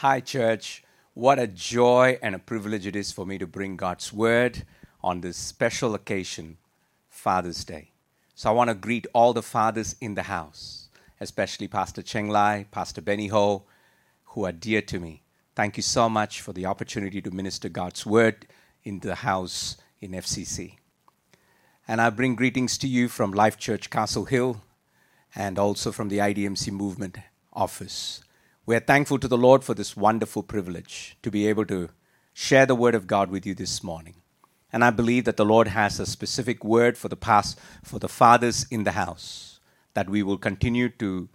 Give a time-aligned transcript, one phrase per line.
[0.00, 0.84] Hi, church.
[1.14, 4.66] What a joy and a privilege it is for me to bring God's word
[5.02, 6.58] on this special occasion,
[7.08, 7.92] Father's Day.
[8.34, 12.66] So I want to greet all the fathers in the house, especially Pastor Cheng Lai,
[12.70, 13.62] Pastor Benny Ho,
[14.24, 15.22] who are dear to me.
[15.54, 18.46] Thank you so much for the opportunity to minister God's word
[18.84, 20.74] in the house in FCC.
[21.88, 24.60] And I bring greetings to you from Life Church Castle Hill
[25.34, 27.16] and also from the IDMC Movement
[27.54, 28.20] office.
[28.68, 31.88] We are thankful to the Lord for this wonderful privilege to be able to
[32.34, 34.16] share the word of God with you this morning.
[34.72, 38.08] And I believe that the Lord has a specific word for the past for the
[38.08, 39.60] fathers in the house
[39.94, 41.28] that we will continue to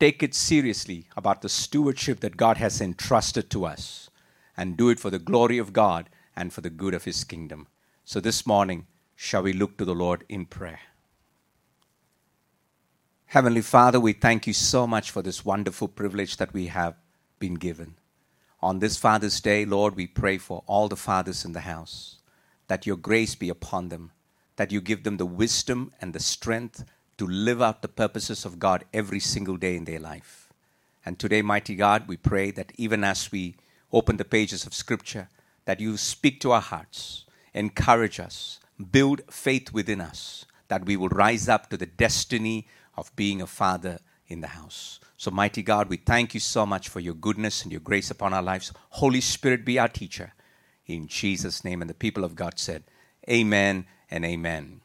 [0.00, 4.10] take it seriously about the stewardship that God has entrusted to us
[4.56, 7.68] and do it for the glory of God and for the good of His kingdom.
[8.04, 10.80] So this morning, shall we look to the Lord in prayer?
[13.30, 16.96] Heavenly Father, we thank you so much for this wonderful privilege that we have
[17.38, 17.94] been given.
[18.60, 22.16] On this Father's Day, Lord, we pray for all the fathers in the house,
[22.66, 24.10] that your grace be upon them,
[24.56, 26.84] that you give them the wisdom and the strength
[27.18, 30.48] to live out the purposes of God every single day in their life.
[31.06, 33.54] And today, mighty God, we pray that even as we
[33.92, 35.28] open the pages of Scripture,
[35.66, 38.58] that you speak to our hearts, encourage us,
[38.90, 42.66] build faith within us, that we will rise up to the destiny
[43.00, 43.98] of being a father
[44.28, 45.00] in the house.
[45.16, 48.32] So, mighty God, we thank you so much for your goodness and your grace upon
[48.32, 48.72] our lives.
[48.90, 50.32] Holy Spirit, be our teacher.
[50.86, 51.80] In Jesus' name.
[51.80, 52.84] And the people of God said,
[53.28, 54.80] Amen and amen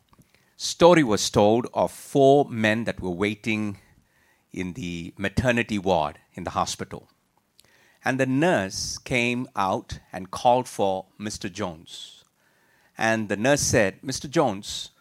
[0.58, 3.78] story was told of four men that were waiting
[4.54, 7.10] in the maternity ward in the hospital.
[8.04, 11.52] And the nurse came out and called for Mr.
[11.52, 12.24] Jones.
[12.98, 14.30] And the nurse said, Mr.
[14.30, 14.92] Jones,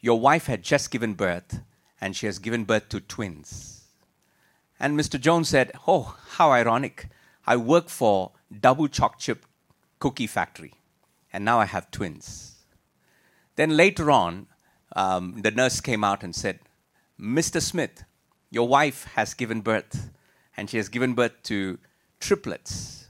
[0.00, 1.60] your wife had just given birth,
[2.00, 3.84] and she has given birth to twins.
[4.78, 5.20] And Mr.
[5.20, 7.08] Jones said, Oh, how ironic.
[7.46, 9.44] I work for Double Choc Chip
[9.98, 10.74] Cookie Factory,
[11.32, 12.56] and now I have twins.
[13.56, 14.46] Then later on,
[14.96, 16.60] um, the nurse came out and said,
[17.20, 17.60] Mr.
[17.60, 18.04] Smith,
[18.50, 20.10] your wife has given birth,
[20.56, 21.78] and she has given birth to
[22.18, 23.08] triplets.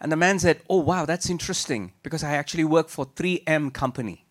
[0.00, 4.26] And the man said, Oh, wow, that's interesting because I actually work for 3M Company.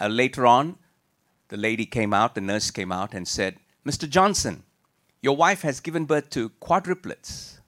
[0.00, 0.78] Uh, later on,
[1.52, 4.08] the lady came out, the nurse came out and said, Mr.
[4.08, 4.62] Johnson,
[5.20, 7.58] your wife has given birth to quadruplets.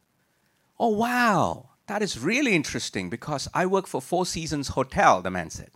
[0.81, 5.51] Oh, wow, that is really interesting because I work for Four Seasons Hotel, the man
[5.51, 5.71] said.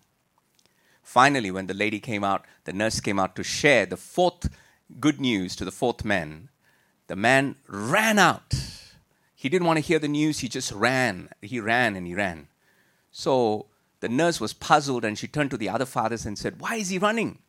[1.03, 4.49] Finally, when the lady came out, the nurse came out to share the fourth
[4.99, 6.49] good news to the fourth man.
[7.09, 8.55] The man ran out.
[9.35, 11.29] He didn't want to hear the news, he just ran.
[11.43, 12.49] He ran and he ran.
[13.11, 13.67] So
[14.01, 16.89] the nurse was puzzled and she turned to the other fathers and said, Why is
[16.89, 17.41] he running?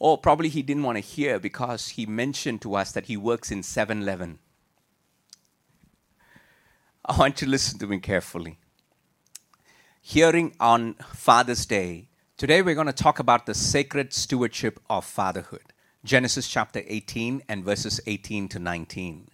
[0.00, 3.52] Or probably he didn't want to hear because he mentioned to us that he works
[3.52, 4.40] in 7 Eleven.
[7.04, 8.58] I want you to listen to me carefully.
[10.00, 12.08] Hearing on Father's Day
[12.40, 15.74] Today we're going to talk about the sacred stewardship of fatherhood.
[16.02, 19.28] Genesis chapter 18 and verses 18 to 19.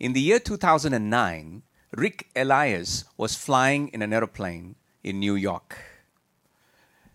[0.00, 5.93] In the year 2009, Ric Elias was flying in an aeroplane in New York.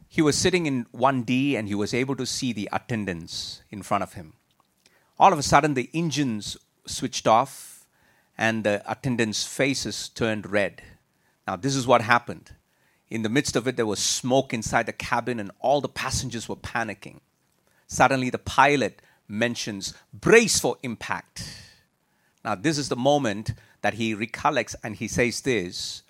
[0.09, 4.03] He was sitting in 1D and he was able to see the attendants in front
[4.03, 4.33] of him.
[5.17, 7.85] All of a sudden, the engines switched off
[8.37, 10.81] and the attendants' faces turned red.
[11.47, 12.51] Now, this is what happened
[13.09, 16.47] in the midst of it, there was smoke inside the cabin, and all the passengers
[16.47, 17.19] were panicking.
[17.87, 21.43] Suddenly, the pilot mentions, brace for impact.
[22.45, 26.03] Now, this is the moment that he recollects and he says this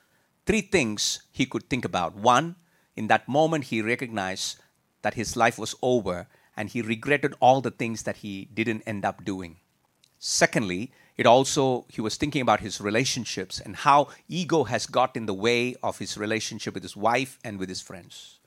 [0.45, 2.16] three things he could think about.
[2.16, 2.55] One,
[2.99, 4.59] in that moment, he recognized
[5.03, 6.27] that his life was over
[6.57, 9.55] and he regretted all the things that he didn't end up doing.
[10.17, 15.27] Secondly, it also, he was thinking about his relationships and how ego has got in
[15.27, 18.39] the way of his relationship with his wife and with his friends.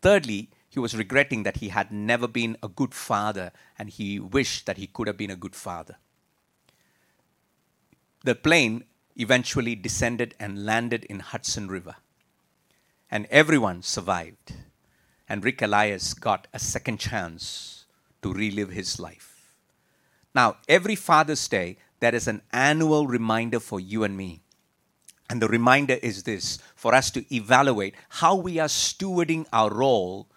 [0.00, 4.64] Thirdly, he was regretting that he had never been a good father and he wished
[4.64, 5.96] that he could have been a good father.
[8.24, 8.84] The plane
[9.16, 11.96] eventually descended and landed in Hudson River.
[13.10, 14.54] And everyone survived.
[15.28, 17.84] And Ric Elias got a second chance
[18.22, 19.54] to relive his life.
[20.34, 24.42] Now, every Father's Day, there is an annual reminder for you and me.
[25.28, 30.28] And the reminder is this for us to evaluate how we are stewarding our role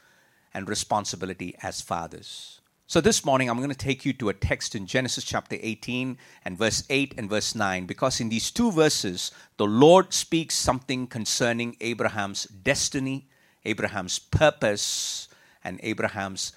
[0.54, 2.62] and responsibility as fathers.
[2.86, 6.18] So, this morning, I'm going to take you to a text in Genesis chapter 18
[6.44, 11.08] and verse 8 and verse 9, because in these two verses, the Lord speaks something
[11.08, 13.30] concerning Abraham's destiny,
[13.64, 15.30] Abraham's purpose,
[15.64, 16.52] and Abraham's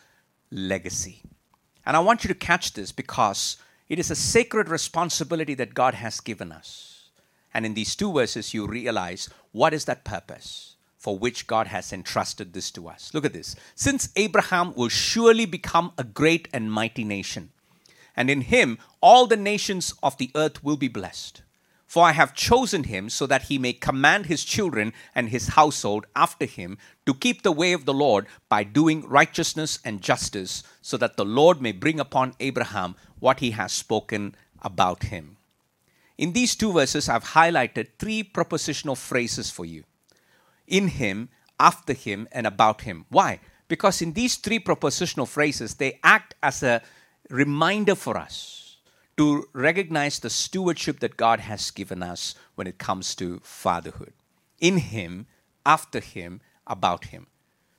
[0.50, 1.23] legacy.
[1.87, 3.56] And I want you to catch this because
[3.88, 7.08] It is a sacred responsibility that God has given us.
[7.55, 10.75] And in these two verses, you realize what is that purpose
[11.06, 13.14] for which God has entrusted this to us.
[13.14, 13.55] Look at this.
[13.76, 17.53] Since Abraham will surely become a great and mighty nation,
[18.17, 21.43] and in him all the nations of the earth will be blessed.
[21.87, 26.06] For I have chosen him so that he may command his children and his household
[26.17, 26.76] after him
[27.06, 31.25] to keep the way of the Lord by doing righteousness and justice, so that the
[31.25, 35.37] Lord may bring upon Abraham what he has spoken about him.
[36.19, 39.85] In these two verses, I've highlighted three prepositional phrases for you
[40.67, 41.29] in him,
[41.59, 43.07] after him, and about him.
[43.09, 43.41] Why?
[43.69, 46.83] Because in these three propositional phrases, they act as a
[47.31, 48.77] reminder for us
[49.17, 54.13] to recognize the stewardship that God has given us when it comes to fatherhood.
[54.61, 55.27] In him,
[55.65, 57.27] after him, about him.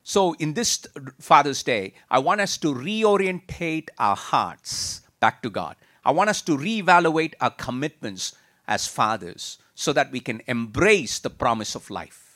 [0.02, 0.86] So, in this
[1.20, 5.76] Father's Day, I want us to reorientate our hearts back to God.
[6.04, 8.34] I want us to reevaluate our commitments
[8.66, 12.27] as fathers so that we can embrace the promise of life,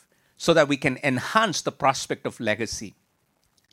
[0.43, 2.95] so that we can enhance the prospect of legacy.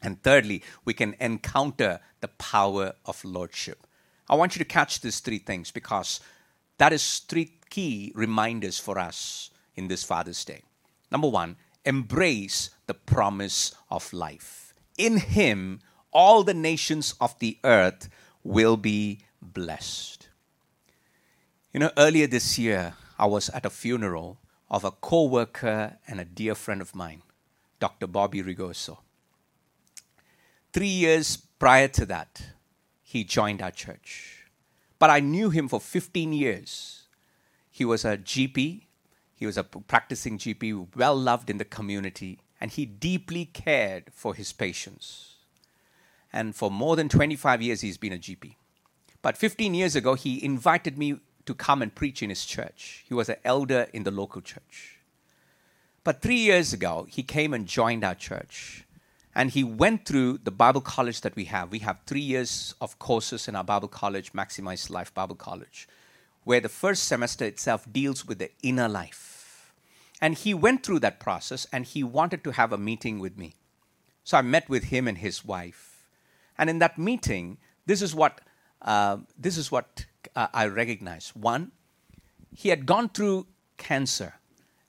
[0.03, 3.87] And thirdly, we can encounter the power of lordship.
[4.29, 6.19] I want you to catch these three things because
[6.77, 10.61] that is three key reminders for us in this Father's Day.
[11.11, 11.55] Number one,
[11.85, 14.75] embrace the promise of life.
[14.95, 15.79] In Him,
[16.13, 18.09] all the nations of the earth
[18.43, 20.29] will be blessed.
[21.73, 24.37] You know, earlier this year, I was at a funeral
[24.69, 27.23] of a co worker and a dear friend of mine,
[27.79, 28.07] Dr.
[28.07, 28.99] Bobby Rigoso.
[30.71, 32.41] Three years prior to that,
[33.01, 34.45] he joined our church.
[34.99, 37.03] But I knew him for 15 years.
[37.71, 38.83] He was a GP,
[39.35, 44.35] he was a practicing GP, well loved in the community, and he deeply cared for
[44.35, 45.37] his patients.
[46.31, 48.55] And for more than 25 years, he's been a GP.
[49.21, 51.19] But 15 years ago, he invited me
[51.49, 53.03] to come and preach in his church.
[53.07, 54.99] He was an elder in the local church.
[56.03, 58.85] But three years ago, he came and joined our church.
[59.33, 61.71] And he went through the Bible college that we have.
[61.71, 65.87] We have three years of courses in our Bible college, Maximize Life Bible College,
[66.43, 69.73] where the first semester itself deals with the inner life.
[70.21, 73.55] And he went through that process and he wanted to have a meeting with me.
[74.23, 76.05] So I met with him and his wife.
[76.59, 77.57] And in that meeting,
[77.87, 78.41] this is what,
[78.83, 80.05] uh, this is what
[80.35, 81.31] uh, I recognized.
[81.35, 81.71] One,
[82.55, 84.35] he had gone through cancer,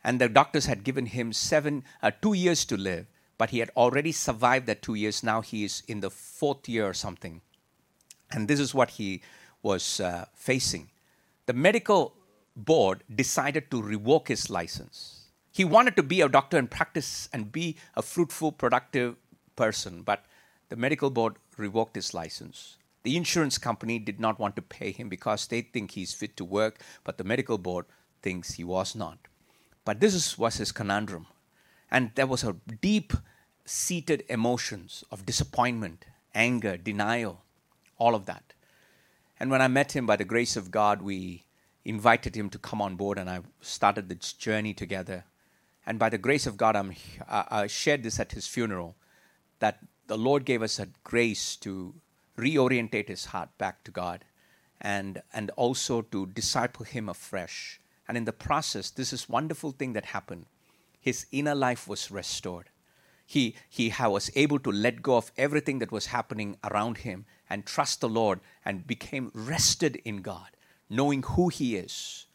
[0.03, 3.07] and the doctors had given him seven, uh, two years to live
[3.41, 5.23] but he had already survived that two years.
[5.23, 7.41] Now he is in the fourth year or something.
[8.31, 9.23] And this is what he
[9.63, 10.91] was uh, facing.
[11.47, 12.13] The medical
[12.55, 15.25] board decided to revoke his license.
[15.51, 19.17] He wanted to be a doctor and practice and be a fruitful, productive
[19.57, 20.23] person, but
[20.69, 22.77] the medical board revoked his license.
[23.03, 26.45] The insurance company did not want to pay him because they think he's fit to
[26.45, 27.87] work, but the medical board
[28.23, 29.19] thinks he was not.
[29.85, 31.27] But this is, was his conundrum.
[31.91, 33.13] And there was a deep
[33.65, 36.05] seated emotions of disappointment,
[36.35, 37.43] anger, denial,
[37.99, 38.53] all of that.
[39.39, 41.45] And when I met him by the grace of God, we
[41.85, 45.25] invited him to come on board and I started this journey together.
[45.87, 46.95] And by the grace of God, I'm,
[47.29, 48.97] I shared this at his funeral
[49.61, 51.95] that the Lord gave us a grace to
[52.37, 54.25] reorientate his heart back to God
[54.81, 57.81] and, and also to disciple him afresh.
[58.09, 60.47] And in the process, this is wonderful thing that happened
[61.01, 62.69] his inner life was restored.
[63.27, 67.65] He, he was able to let go of everything that was happening around him and
[67.65, 70.51] trust the Lord and became rested in God,
[70.89, 72.27] knowing who he is.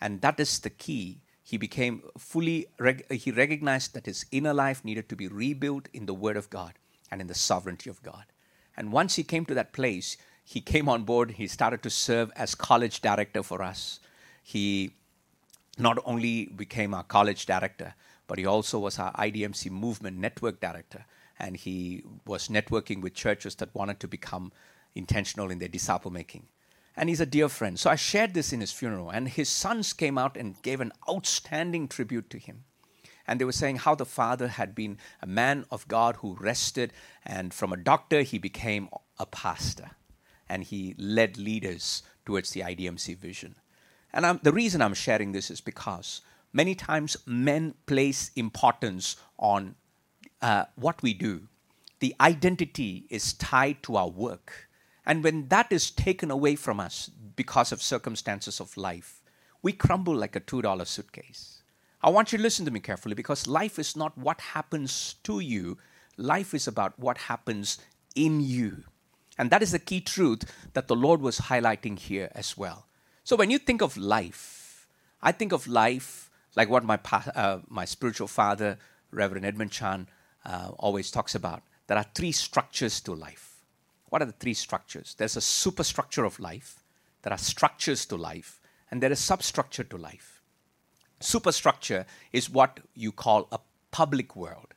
[0.00, 1.20] And that is the key.
[1.44, 2.66] He became fully,
[3.10, 6.74] he recognized that his inner life needed to be rebuilt in the Word of God
[7.10, 8.24] and in the sovereignty of God.
[8.76, 12.30] And once he came to that place, he came on board, he started to serve
[12.36, 14.00] as college director for us.
[14.42, 14.94] He
[15.78, 17.94] not only became our college director,
[18.26, 21.04] but he also was our IDMC movement network director.
[21.38, 24.52] And he was networking with churches that wanted to become
[24.94, 26.46] intentional in their disciple making.
[26.96, 27.78] And he's a dear friend.
[27.78, 30.92] So I shared this in his funeral, and his sons came out and gave an
[31.08, 32.64] outstanding tribute to him.
[33.26, 36.92] And they were saying how the father had been a man of God who rested,
[37.24, 38.88] and from a doctor, he became
[39.18, 39.92] a pastor.
[40.48, 43.54] And he led leaders towards the IDMC vision.
[44.12, 46.20] And I'm, the reason I'm sharing this is because
[46.52, 49.76] many times men place importance on
[50.40, 51.48] uh, what we do.
[52.00, 54.68] The identity is tied to our work.
[55.06, 59.22] And when that is taken away from us because of circumstances of life,
[59.62, 61.61] we crumble like a $2 suitcase.
[62.02, 65.40] I want you to listen to me carefully because life is not what happens to
[65.40, 65.78] you,
[66.16, 67.78] life is about what happens
[68.14, 68.84] in you.
[69.38, 70.44] And that is the key truth
[70.74, 72.86] that the Lord was highlighting here as well.
[73.24, 74.88] So when you think of life,
[75.22, 76.98] I think of life like what my,
[77.34, 78.78] uh, my spiritual father,
[79.10, 80.08] Reverend Edmund Chan,
[80.44, 81.62] uh, always talks about.
[81.86, 83.64] There are three structures to life.
[84.10, 85.14] What are the three structures?
[85.16, 86.82] There's a superstructure of life,
[87.22, 90.41] there are structures to life, and there is substructure to life.
[91.24, 93.58] Superstructure is what you call a
[93.90, 94.74] public world,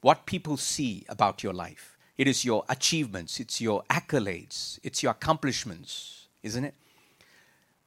[0.00, 1.96] what people see about your life.
[2.18, 6.74] It is your achievements, it's your accolades, it's your accomplishments, isn't it?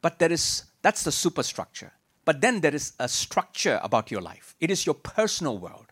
[0.02, 1.92] But there is that's the superstructure.
[2.26, 4.56] But then there is a structure about your life.
[4.60, 5.88] It is your personal world.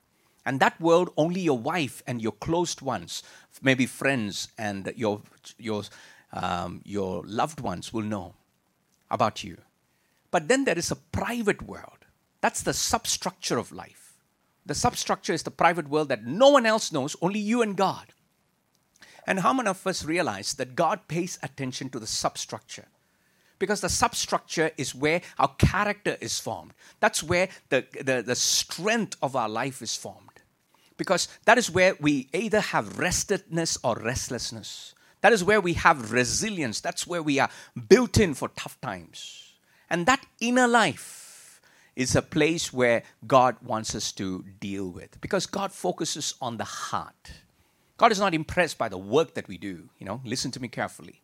[0.46, 3.24] And that world, only your wife and your closed ones,
[3.62, 5.22] maybe friends and your,
[5.58, 5.84] your,
[6.32, 8.36] um, your loved ones will know
[9.10, 9.58] about you.
[10.32, 11.97] But then there is a private world.
[12.42, 14.14] That's the substructure of life.
[14.66, 18.08] The substructure is the private world that no one else knows, only you and God.
[19.26, 22.88] And how many of us realize that God pays attention to the substructure?
[23.60, 26.74] Because the substructure is where our character is formed.
[27.00, 30.42] That's where the, the, the strength of our life is formed.
[30.96, 34.94] Because that is where we either have restedness or restlessness.
[35.22, 36.80] That is where we have resilience.
[36.80, 37.50] That's where we are
[37.90, 39.54] built in for tough times.
[39.90, 41.27] And that inner life
[41.98, 46.64] is a place where God wants us to deal with because God focuses on the
[46.64, 47.32] heart.
[47.98, 49.90] God is not impressed by the work that we do.
[49.98, 51.22] You know, listen to me carefully.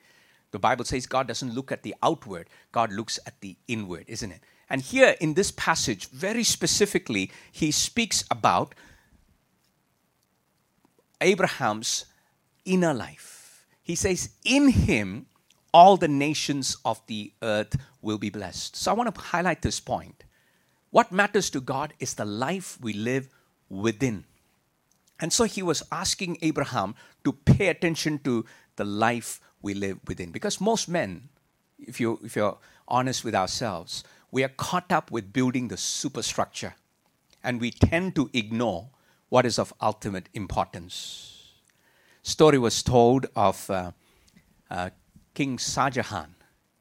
[0.49, 4.31] The Bible says God doesn't look at the outward, God looks at the inward, isn't
[4.31, 4.41] it?
[4.67, 8.73] And here in this passage, very specifically, he speaks about
[11.21, 12.05] Abraham's
[12.65, 13.67] inner life.
[13.83, 15.27] He says, In him,
[15.71, 18.75] all the nations of the earth will be blessed.
[18.75, 20.23] So I want to highlight this point.
[20.93, 23.27] What matters to God is the life we live
[23.67, 24.25] within.
[25.19, 28.45] And so he was asking Abraham to pay attention to
[28.75, 30.29] the life we live within.
[30.29, 31.29] Because most men,
[31.79, 36.75] if, you, if you're honest with ourselves, we are caught up with building the superstructure.
[37.43, 38.89] And we tend to ignore
[39.29, 41.53] what is of ultimate importance.
[42.21, 43.93] Story was told of uh,
[44.69, 44.91] uh,
[45.33, 46.35] King Shah Jahan.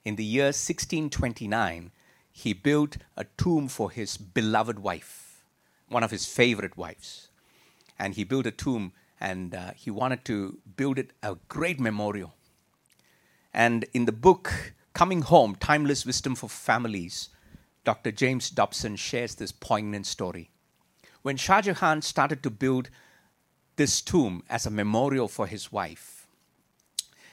[0.05, 1.93] In the year 1629,
[2.33, 5.45] he built a tomb for his beloved wife,
[5.89, 7.29] one of his favorite wives.
[7.99, 12.35] And he built a tomb and uh, he wanted to build it a great memorial.
[13.55, 17.29] And in the book Coming Home Timeless Wisdom for Families,
[17.85, 18.11] Dr.
[18.11, 20.51] James Dobson shares this poignant story
[21.23, 22.91] when Shah Jahan started to build
[23.77, 26.27] this tomb as a memorial for his wife,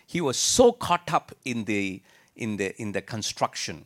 [0.05, 2.01] he was so caught up in the,
[2.35, 3.85] in the, in the construction.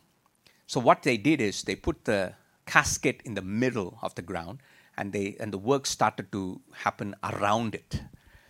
[0.66, 2.34] So, what they did is they put the
[2.66, 4.60] casket in the middle of the ground
[4.96, 8.02] and, they, and the work started to happen around it.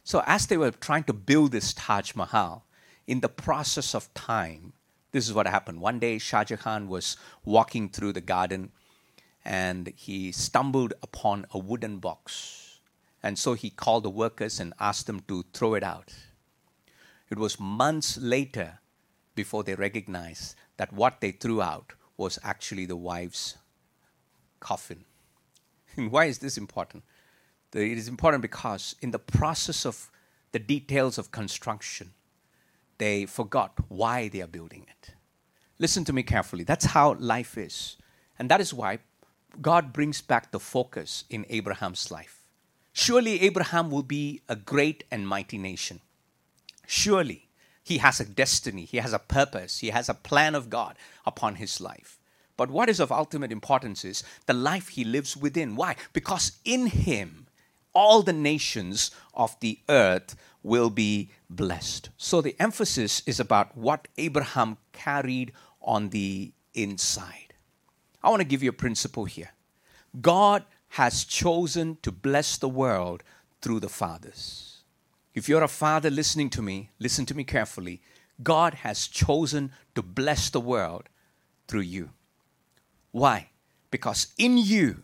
[0.04, 2.64] So, as they were trying to build this Taj Mahal,
[3.06, 4.73] in the process of time,
[5.12, 5.80] this is what happened.
[5.80, 8.73] One day, Shah Jahan was walking through the garden
[9.44, 12.80] and he stumbled upon a wooden box.
[13.23, 16.12] And so he called the workers and asked them to throw it out.
[17.30, 18.78] It was months later
[19.35, 23.56] before they recognized that what they threw out was actually the wife's
[24.61, 25.04] coffin.
[25.97, 27.04] And why is this important?
[27.73, 30.11] It is important because in the process of
[30.50, 32.14] the details of construction,
[32.99, 35.14] they forgot why they are building it.
[35.78, 36.64] Listen to me carefully.
[36.64, 37.97] That's how life is.
[38.38, 38.99] And that is why
[39.61, 42.40] God brings back the focus in Abraham's life.
[42.92, 46.00] Surely Abraham will be a great and mighty nation.
[46.87, 47.49] Surely
[47.85, 51.57] he has a destiny, he has a purpose, he has a plan of God upon
[51.57, 52.19] his life.
[52.57, 55.76] But what is of ultimate importance is the life he lives within.
[55.76, 55.97] Why?
[56.12, 57.47] Because in him,
[57.93, 62.09] all the nations of the earth will be blessed.
[62.17, 67.55] So the emphasis is about what Abraham carried on the inside.
[68.23, 69.50] I want to give you a principle here.
[70.21, 73.23] God has chosen to bless the world
[73.61, 74.74] through the fathers.
[75.35, 78.00] If you're a father listening to me, listen to me carefully.
[78.43, 81.09] God has chosen to bless the world
[81.67, 82.11] through you.
[83.11, 83.49] Why?
[83.91, 85.03] Because in you,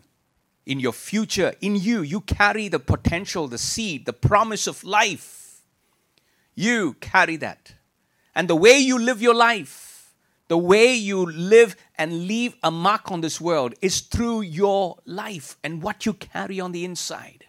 [0.65, 5.61] in your future, in you, you carry the potential, the seed, the promise of life.
[6.55, 7.73] You carry that.
[8.35, 9.91] And the way you live your life
[10.51, 15.55] the way you live and leave a mark on this world is through your life
[15.63, 17.45] and what you carry on the inside.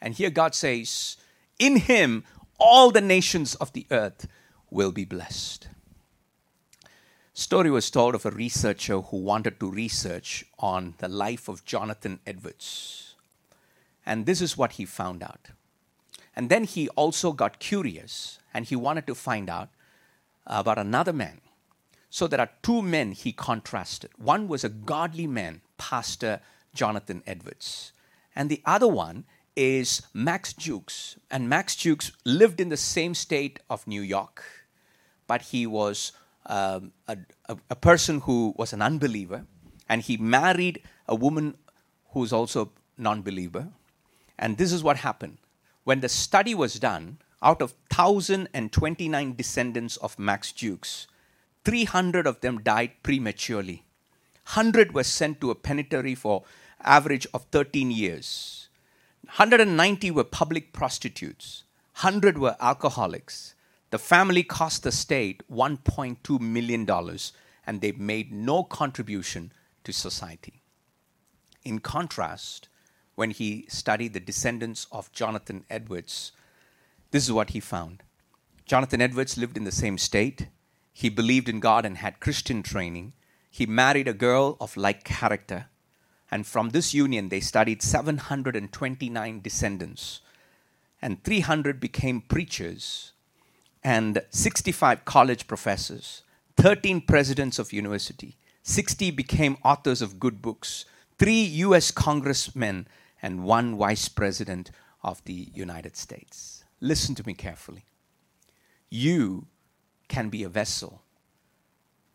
[0.00, 1.16] And here God says,
[1.58, 2.24] In Him,
[2.58, 4.26] all the nations of the earth
[4.70, 5.68] will be blessed.
[7.32, 12.18] Story was told of a researcher who wanted to research on the life of Jonathan
[12.26, 13.14] Edwards.
[14.06, 15.48] And this is what he found out.
[16.34, 19.68] And then he also got curious and he wanted to find out
[20.46, 21.40] about another man.
[22.08, 24.10] So there are two men he contrasted.
[24.16, 26.40] One was a godly man, Pastor
[26.72, 27.92] Jonathan Edwards,
[28.34, 29.24] and the other one
[29.56, 31.16] is Max Jukes.
[31.30, 34.44] And Max Jukes lived in the same state of New York,
[35.26, 36.12] but he was
[36.46, 37.16] um, a,
[37.48, 39.46] a, a person who was an unbeliever,
[39.88, 41.56] and he married a woman
[42.10, 43.68] who's also non-believer.
[44.38, 45.38] And this is what happened.
[45.84, 51.06] When the study was done, out of 1,029 descendants of Max Jukes,
[51.64, 53.84] 300 of them died prematurely.
[54.54, 56.44] 100 were sent to a penitentiary for
[56.82, 58.65] average of 13 years.
[59.26, 61.64] 190 were public prostitutes.
[62.00, 63.54] 100 were alcoholics.
[63.90, 66.88] The family cost the state $1.2 million
[67.66, 69.52] and they made no contribution
[69.84, 70.62] to society.
[71.64, 72.68] In contrast,
[73.14, 76.32] when he studied the descendants of Jonathan Edwards,
[77.10, 78.02] this is what he found.
[78.66, 80.48] Jonathan Edwards lived in the same state.
[80.92, 83.12] He believed in God and had Christian training.
[83.50, 85.66] He married a girl of like character.
[86.30, 90.20] And from this union, they studied 729 descendants.
[91.00, 93.12] And 300 became preachers,
[93.84, 96.22] and 65 college professors,
[96.56, 100.84] 13 presidents of university, 60 became authors of good books,
[101.18, 102.88] three US congressmen,
[103.22, 104.70] and one vice president
[105.04, 106.64] of the United States.
[106.80, 107.84] Listen to me carefully.
[108.90, 109.46] You
[110.08, 111.02] can be a vessel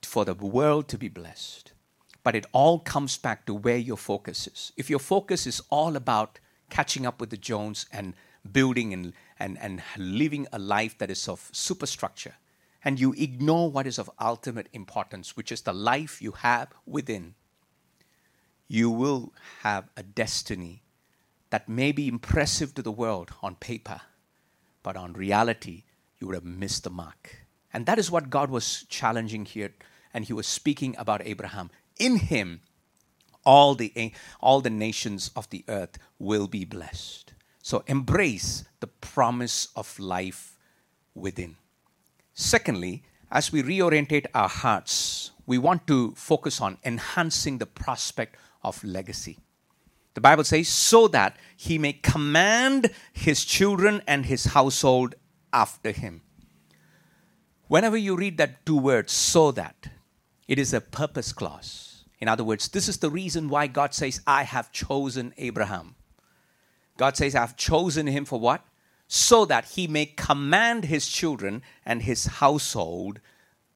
[0.01, 1.71] for the world to be blessed.
[2.23, 4.71] But it all comes back to where your focus is.
[4.77, 8.13] If your focus is all about catching up with the Jones and
[8.51, 12.35] building and, and, and living a life that is of superstructure,
[12.83, 17.35] and you ignore what is of ultimate importance, which is the life you have within,
[18.67, 20.81] you will have a destiny
[21.49, 24.01] that may be impressive to the world on paper,
[24.81, 25.83] but on reality,
[26.19, 27.45] you would have missed the mark.
[27.73, 29.73] And that is what God was challenging here.
[30.13, 31.69] And he was speaking about Abraham.
[32.01, 32.61] In him,
[33.45, 37.33] all the, all the nations of the earth will be blessed.
[37.61, 40.57] So embrace the promise of life
[41.13, 41.57] within.
[42.33, 48.83] Secondly, as we reorientate our hearts, we want to focus on enhancing the prospect of
[48.83, 49.37] legacy.
[50.15, 55.13] The Bible says, so that he may command his children and his household
[55.53, 56.21] after him.
[57.67, 59.89] Whenever you read that two words, so that,
[60.47, 61.90] it is a purpose clause.
[62.21, 65.95] In other words, this is the reason why God says, I have chosen Abraham.
[66.97, 68.63] God says, I've chosen him for what?
[69.07, 73.19] So that he may command his children and his household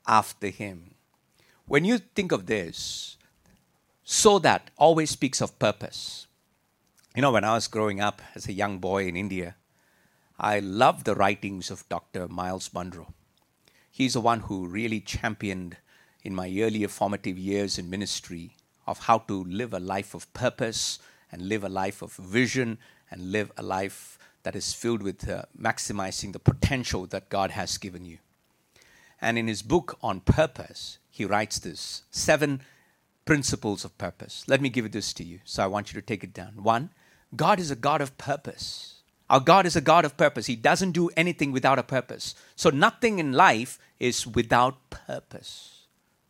[0.08, 0.94] after him.
[1.68, 3.18] When you think of this,
[4.04, 6.28] so that always speaks of purpose.
[7.16, 9.56] You know, when I was growing up as a young boy in India,
[10.38, 12.28] I loved the writings of Dr.
[12.28, 13.14] Miles Munroe.
[13.90, 15.78] He's the one who really championed
[16.26, 18.56] in my earlier formative years in ministry
[18.88, 21.00] of how to live a life of purpose
[21.32, 22.80] and live a life of vision
[23.12, 27.78] and live a life that is filled with uh, maximizing the potential that God has
[27.78, 28.18] given you.
[29.22, 32.62] And in his book on purpose, he writes this seven
[33.26, 34.44] principles of purpose.
[34.48, 35.40] Let me give this to you.
[35.46, 36.64] So I want you to take it down.
[36.64, 36.90] One,
[37.36, 38.96] God is a God of purpose.
[39.30, 40.48] Our God is a God of purpose.
[40.48, 42.36] He doesn't do anything without a purpose.
[42.56, 45.75] So nothing in life is without purpose.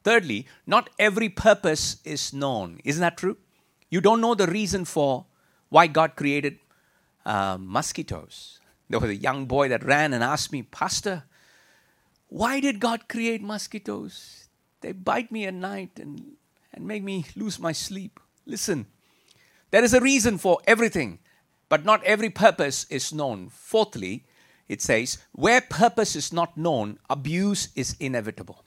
[0.06, 2.80] Thirdly, not every purpose is known.
[2.84, 3.38] Isn't that true?
[3.90, 5.26] You don't know the reason for
[5.70, 6.60] why God created
[7.26, 8.60] uh, mosquitoes.
[8.88, 11.24] There was a young boy that ran and asked me, Pastor,
[12.28, 14.48] why did God create mosquitoes?
[14.82, 16.38] They bite me at night and
[16.76, 18.20] and make me lose my sleep.
[18.46, 18.86] Listen,
[19.72, 21.20] there is a reason for everything,
[21.70, 23.50] but not every purpose is known.
[23.50, 24.26] Fourthly,
[24.68, 28.65] it says, where purpose is not known, abuse is inevitable.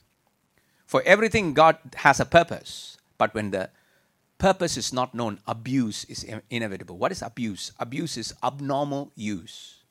[0.88, 3.68] For everything, God has a purpose, but when the
[4.38, 6.96] purpose is not known, abuse is inevitable.
[6.96, 7.72] What is abuse?
[7.79, 9.83] Abuse is abnormal use.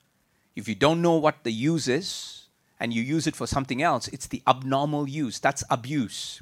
[0.56, 2.48] If you don't know what the use is
[2.80, 5.38] and you use it for something else, it's the abnormal use.
[5.38, 6.42] That's abuse.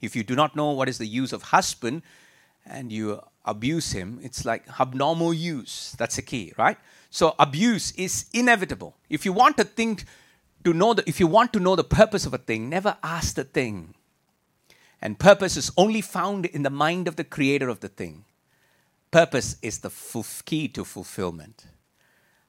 [0.00, 2.02] If you do not know what is the use of husband
[2.66, 5.94] and you abuse him, it's like abnormal use.
[5.96, 6.76] That's the key, right?
[7.08, 8.96] So abuse is inevitable.
[9.08, 10.00] If you want a thing
[10.64, 13.34] to know that if you want to know the purpose of a thing, never ask
[13.34, 13.94] the thing.
[15.00, 18.24] And purpose is only found in the mind of the creator of the thing.
[19.10, 19.92] Purpose is the
[20.44, 21.66] key to fulfillment.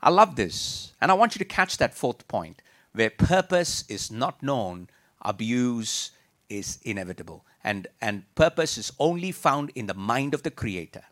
[0.01, 0.93] I love this.
[1.01, 2.61] And I want you to catch that fourth point
[2.93, 4.89] where purpose is not known,
[5.21, 6.11] abuse
[6.49, 7.45] is inevitable.
[7.63, 11.03] And, and purpose is only found in the mind of the Creator.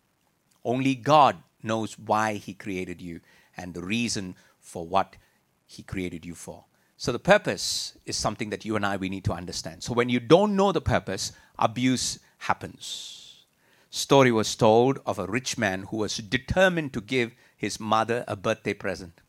[0.63, 3.19] Only God knows why He created you
[3.57, 5.17] and the reason for what
[5.65, 6.65] He created you for.
[7.03, 9.83] So the purpose is something that you and I we need to understand.
[9.83, 13.43] So when you don't know the purpose, abuse happens.
[13.89, 18.37] Story was told of a rich man who was determined to give his mother a
[18.37, 19.19] birthday present.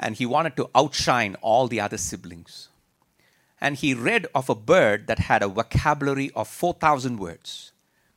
[0.00, 2.70] And he wanted to outshine all the other siblings.
[3.60, 7.72] And he read of a bird that had a vocabulary of 4,000 words,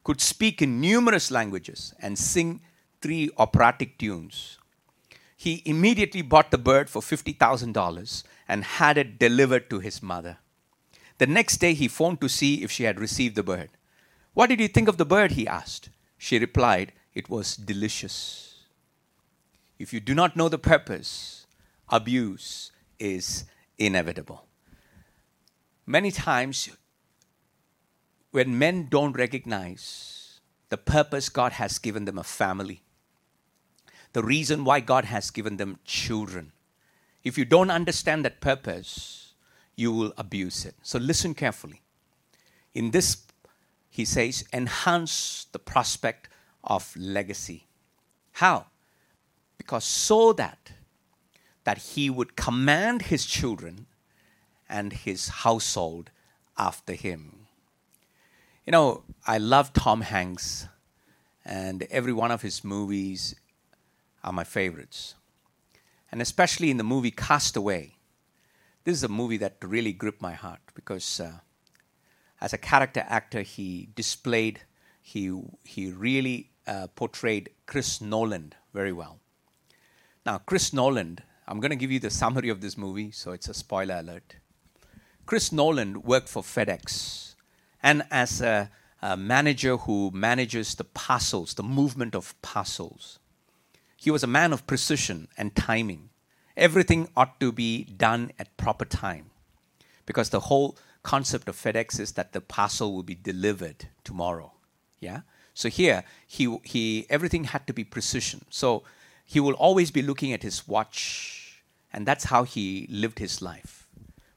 [0.06, 2.62] could speak in numerous languages, and sing
[3.02, 4.60] three operatic tunes
[5.42, 10.38] he immediately bought the bird for $50,000 and had it delivered to his mother.
[11.18, 13.72] The next day, he phoned to see if she had received the bird.
[14.36, 15.32] What did you think of the bird?
[15.32, 15.90] he asked.
[16.16, 18.66] She replied, It was delicious.
[19.80, 21.48] If you do not know the purpose,
[21.90, 23.46] abuse is
[23.80, 24.46] inevitable.
[25.88, 26.70] Many times,
[28.30, 32.84] when men don't recognize the purpose God has given them a family,
[34.14, 36.52] the reason why God has given them children.
[37.24, 39.34] If you don't understand that purpose,
[39.76, 40.76] you will abuse it.
[40.82, 41.82] So listen carefully.
[42.74, 43.24] In this,
[43.90, 46.30] he says, enhance the prospect
[46.64, 47.68] of legacy.
[48.34, 48.68] How?
[49.58, 50.72] Because so that
[51.64, 53.86] that he would command his children
[54.68, 56.10] and his household
[56.58, 57.48] after him.
[58.66, 60.68] You know, I love Tom Hanks
[61.46, 63.36] and every one of his movies
[64.24, 65.16] are my favorites.
[66.12, 67.96] And especially in the movie Castaway.
[68.84, 71.40] This is a movie that really gripped my heart because uh,
[72.42, 74.62] as a character actor, he displayed,
[75.02, 75.32] he,
[75.64, 79.20] he really uh, portrayed Chris Nolan very well.
[80.26, 83.50] Now, Chris Nolan, I'm going to give you the summary of this movie, so it's
[83.50, 84.36] a spoiler alert.
[85.26, 87.36] Chris Nolan worked for FedEx,
[87.84, 88.70] and as a,
[89.02, 93.20] a manager who manages the parcels, the movement of parcels.
[94.02, 96.10] He was a man of precision and timing.
[96.58, 99.30] Everything ought to be done at proper time
[100.08, 104.54] because the whole concept of FedEx is that the parcel will be delivered tomorrow.
[105.00, 105.22] Yeah?
[105.54, 108.42] So here, he, he, everything had to be precision.
[108.50, 108.82] So
[109.24, 111.62] he will always be looking at his watch,
[111.94, 113.88] and that's how he lived his life.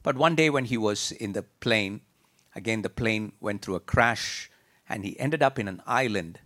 [0.03, 2.03] But one day when he was in the plane,
[2.55, 4.51] again, the plane went through a crash,
[4.91, 6.41] and he ended up in an island,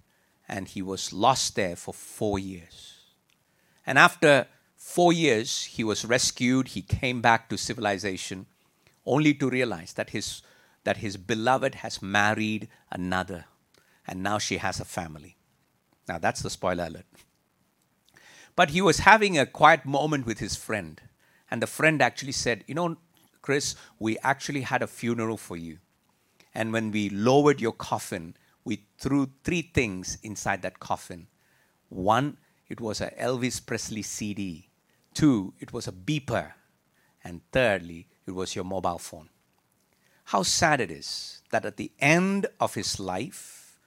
[0.47, 2.98] and he was lost there for four years.
[3.89, 4.47] And after
[4.77, 6.69] four years, he was rescued.
[6.69, 8.45] He came back to civilization,
[9.07, 10.43] only to realize that his,
[10.85, 13.47] that his beloved has married another,
[14.07, 15.39] and now she has a family.
[16.07, 17.07] Now, that's the spoiler alert.
[18.55, 21.01] But he was having a quiet moment with his friend,
[21.51, 22.99] and the friend actually said, You know,
[23.41, 25.79] Chris, we actually had a funeral for you.
[26.55, 31.29] And when we lowered your coffin, we threw three things inside that coffin.
[31.89, 32.37] One
[32.69, 34.69] it was a Elvis Presley CD.
[35.15, 36.53] Two, it was a beeper.
[37.25, 39.29] And thirdly, it was your mobile phone.
[40.25, 43.79] How sad it is that at the end of his life,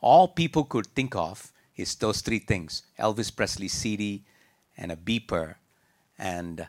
[0.00, 4.24] all people could think of is those three things Elvis Presley CD,
[4.76, 5.56] and a beeper,
[6.18, 6.66] and,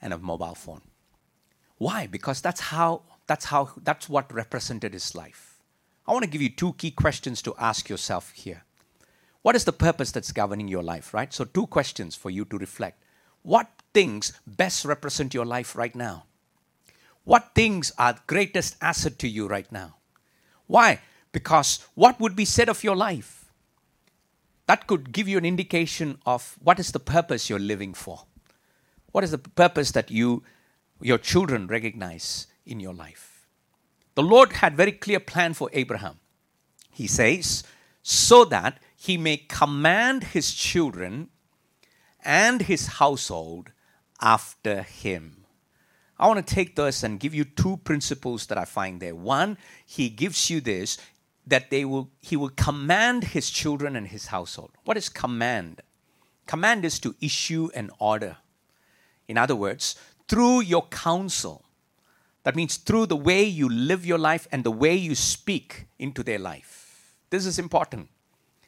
[0.00, 0.80] and a mobile phone.
[1.78, 2.06] Why?
[2.06, 5.56] Because that's how, that's how, that's what represented his life.
[6.06, 8.64] I want to give you two key questions to ask yourself here.
[9.46, 11.32] What is the purpose that's governing your life, right?
[11.32, 13.00] So, two questions for you to reflect.
[13.42, 16.24] What things best represent your life right now?
[17.22, 19.98] What things are greatest asset to you right now?
[20.66, 20.98] Why?
[21.30, 23.44] Because what would be said of your life?
[24.66, 28.24] That could give you an indication of what is the purpose you're living for.
[29.12, 30.42] What is the purpose that you,
[31.00, 33.46] your children recognize in your life?
[34.16, 36.18] The Lord had very clear plan for Abraham.
[36.90, 37.62] He says,
[38.02, 41.28] so that he may command his children
[42.24, 43.70] and his household
[44.20, 45.44] after him.
[46.18, 49.14] I want to take this and give you two principles that I find there.
[49.14, 50.98] One, he gives you this
[51.46, 54.70] that they will he will command his children and his household.
[54.84, 55.82] What is command?
[56.46, 58.38] Command is to issue an order.
[59.28, 61.64] In other words, through your counsel.
[62.44, 66.22] That means through the way you live your life and the way you speak into
[66.22, 67.16] their life.
[67.28, 68.08] This is important.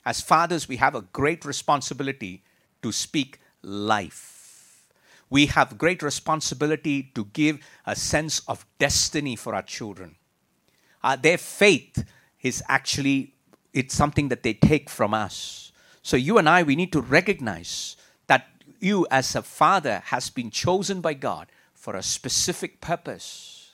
[0.09, 2.43] As fathers, we have a great responsibility
[2.81, 4.87] to speak life.
[5.29, 10.17] We have great responsibility to give a sense of destiny for our children.
[11.05, 12.07] Uh, their faith
[12.41, 13.35] is actually
[13.75, 15.73] it's something that they take from us.
[16.01, 17.95] So you and I, we need to recognize
[18.29, 18.49] that
[18.81, 23.73] you as a father has been chosen by God for a specific purpose.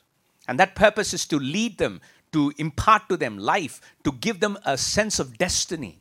[0.49, 2.01] And that purpose is to lead them,
[2.33, 6.01] to impart to them life, to give them a sense of destiny.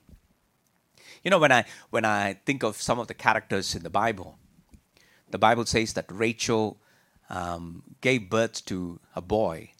[1.23, 4.37] You know, when I when I think of some of the characters in the Bible,
[5.29, 6.77] the Bible says that Rachel
[7.29, 9.71] um, gave birth to a boy,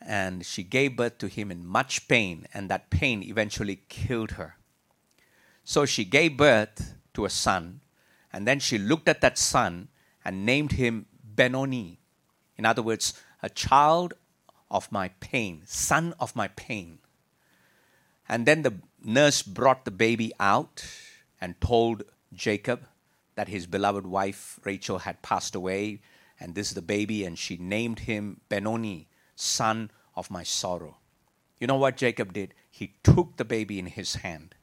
[0.00, 4.56] and she gave birth to him in much pain, and that pain eventually killed her.
[5.62, 7.80] So she gave birth to a son,
[8.32, 9.88] and then she looked at that son
[10.24, 12.00] and named him Benoni.
[12.56, 14.14] In other words, a child
[14.70, 16.98] of my pain, son of my pain.
[18.26, 18.74] And then the
[19.08, 20.84] nurse brought the baby out
[21.40, 22.02] and told
[22.34, 22.86] Jacob
[23.36, 26.00] that his beloved wife Rachel had passed away,
[26.38, 30.98] and this is the baby, and she named him Benoni, son of my sorrow.
[31.58, 32.52] You know what Jacob did?
[32.70, 34.54] He took the baby in his hand,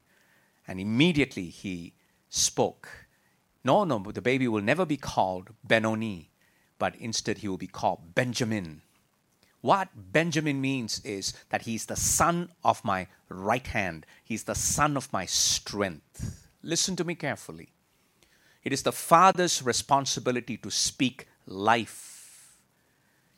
[0.68, 1.94] and immediately he
[2.30, 3.08] spoke.
[3.64, 6.30] No, no, the baby will never be called Benoni,
[6.78, 8.84] but instead he will be called Benjamin.
[9.66, 14.96] What Benjamin means is that he's the son of my right hand, he's the son
[14.96, 16.48] of my strength.
[16.62, 17.70] Listen to me carefully.
[18.64, 22.54] It is the father's responsibility to speak life.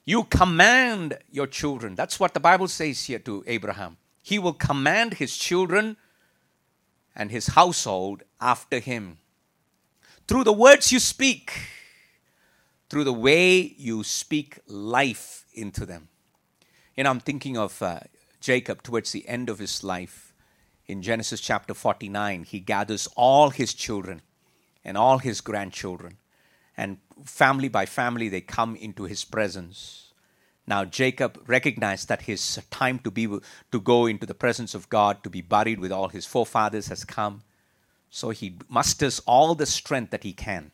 [0.04, 1.96] You command your children.
[1.96, 3.96] That's what the Bible says here to Abraham.
[4.22, 5.96] He will command his children
[7.16, 9.20] and his household after him.
[10.28, 11.54] Through the words you speak,
[12.90, 16.10] through the way you speak life into them.
[16.98, 18.00] You know, I'm thinking of uh,
[18.42, 20.34] Jacob towards the end of his life.
[20.88, 24.24] In Genesis chapter 49, he gathers all his children
[24.84, 26.18] and all his grandchildren.
[26.76, 30.12] And family by family, they come into his presence.
[30.66, 35.24] Now, Jacob recognized that his time to, be, to go into the presence of God,
[35.24, 37.44] to be buried with all his forefathers, has come.
[38.10, 40.72] So he musters all the strength that he can.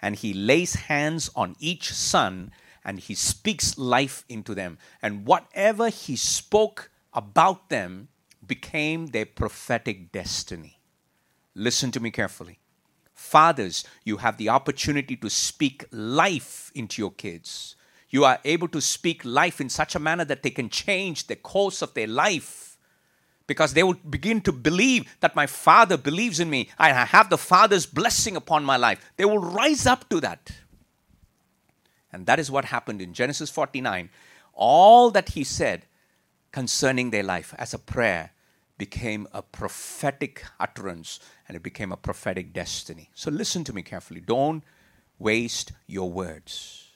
[0.00, 2.52] And he lays hands on each son
[2.84, 4.78] and he speaks life into them.
[5.00, 8.08] And whatever he spoke about them
[8.46, 10.78] became their prophetic destiny.
[11.54, 12.58] Listen to me carefully.
[13.14, 17.76] Fathers, you have the opportunity to speak life into your kids.
[18.10, 21.36] You are able to speak life in such a manner that they can change the
[21.36, 22.76] course of their life
[23.46, 26.68] because they will begin to believe that my father believes in me.
[26.78, 29.12] I have the father's blessing upon my life.
[29.16, 30.50] They will rise up to that.
[32.12, 34.10] And that is what happened in Genesis 49.
[34.52, 35.86] All that he said
[36.52, 38.32] concerning their life as a prayer
[38.76, 43.10] became a prophetic utterance and it became a prophetic destiny.
[43.14, 44.20] So listen to me carefully.
[44.20, 44.62] Don't
[45.18, 46.88] waste your words.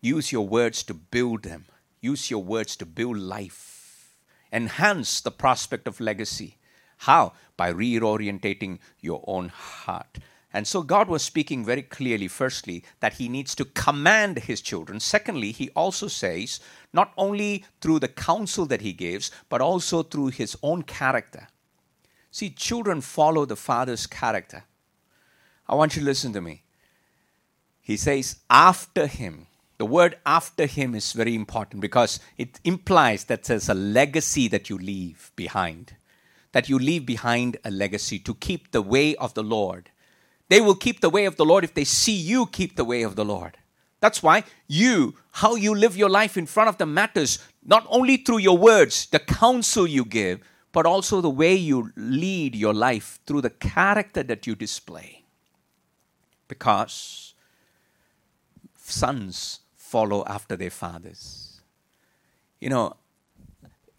[0.00, 1.66] Use your words to build them,
[2.00, 4.14] use your words to build life,
[4.52, 6.56] enhance the prospect of legacy.
[6.98, 7.32] How?
[7.56, 10.18] By reorientating your own heart.
[10.52, 14.98] And so God was speaking very clearly, firstly, that He needs to command His children.
[15.00, 16.60] Secondly, He also says,
[16.92, 21.48] not only through the counsel that He gives, but also through His own character.
[22.30, 24.64] See, children follow the father's character.
[25.68, 26.62] I want you to listen to me.
[27.80, 29.46] He says, after him.
[29.78, 34.68] The word after him is very important because it implies that there's a legacy that
[34.68, 35.94] you leave behind.
[36.52, 39.90] That you leave behind a legacy to keep the way of the Lord.
[40.48, 43.02] They will keep the way of the Lord if they see you keep the way
[43.02, 43.56] of the Lord.
[44.00, 48.16] That's why you, how you live your life in front of them matters, not only
[48.16, 50.40] through your words, the counsel you give,
[50.72, 55.24] but also the way you lead your life through the character that you display.
[56.46, 57.34] Because
[58.76, 61.60] sons follow after their fathers.
[62.60, 62.96] You know,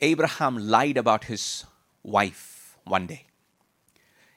[0.01, 1.65] Abraham lied about his
[2.03, 3.25] wife one day.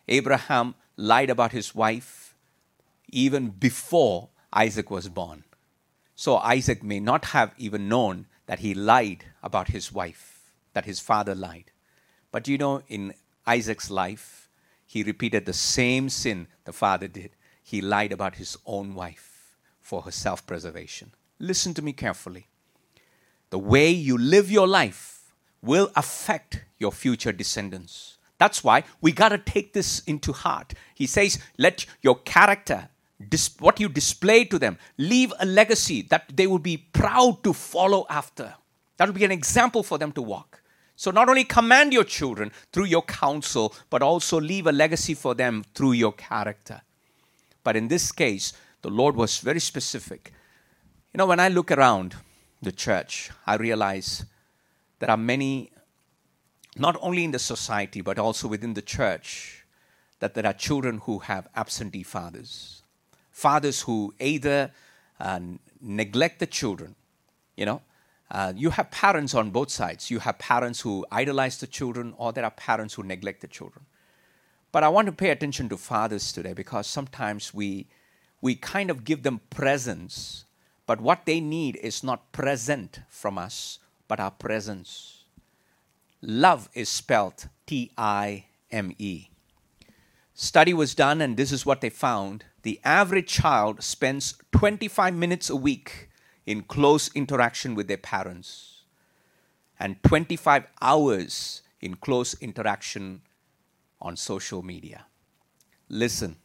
[0.08, 2.34] Abraham lied about his wife
[3.10, 5.44] even before Isaac was born.
[6.14, 11.00] So Isaac may not have even known that he lied about his wife, that his
[11.00, 11.70] father lied.
[12.30, 13.14] But you know, in
[13.46, 14.48] Isaac's life,
[14.86, 17.30] he repeated the same sin the father did.
[17.62, 21.12] He lied about his own wife for her self preservation.
[21.38, 22.46] Listen to me carefully.
[23.50, 28.18] The way you live your life will affect your future descendants.
[28.42, 30.74] That's why we got to take this into heart.
[30.96, 32.88] He says, let your character,
[33.60, 38.04] what you display to them, leave a legacy that they will be proud to follow
[38.10, 38.54] after.
[38.96, 40.60] That will be an example for them to walk.
[40.96, 45.36] So not only command your children through your counsel, but also leave a legacy for
[45.36, 46.82] them through your character.
[47.62, 50.32] But in this case, the Lord was very specific.
[51.14, 52.16] You know, when I look around
[52.60, 54.24] the church, I realize
[54.98, 55.70] there are many,
[56.76, 59.64] not only in the society, but also within the church,
[60.20, 62.82] that there are children who have absentee fathers.
[63.30, 64.70] Fathers who either
[65.20, 65.40] uh,
[65.80, 66.94] neglect the children,
[67.56, 67.82] you know,
[68.30, 70.10] uh, you have parents on both sides.
[70.10, 73.84] You have parents who idolize the children, or there are parents who neglect the children.
[74.72, 77.88] But I want to pay attention to fathers today because sometimes we,
[78.40, 80.46] we kind of give them presents,
[80.86, 85.21] but what they need is not present from us, but our presence.
[86.22, 89.26] Love is spelled T I M E.
[90.34, 92.44] Study was done, and this is what they found.
[92.62, 96.10] The average child spends 25 minutes a week
[96.46, 98.82] in close interaction with their parents
[99.80, 103.22] and 25 hours in close interaction
[104.00, 105.06] on social media.
[105.88, 106.36] Listen,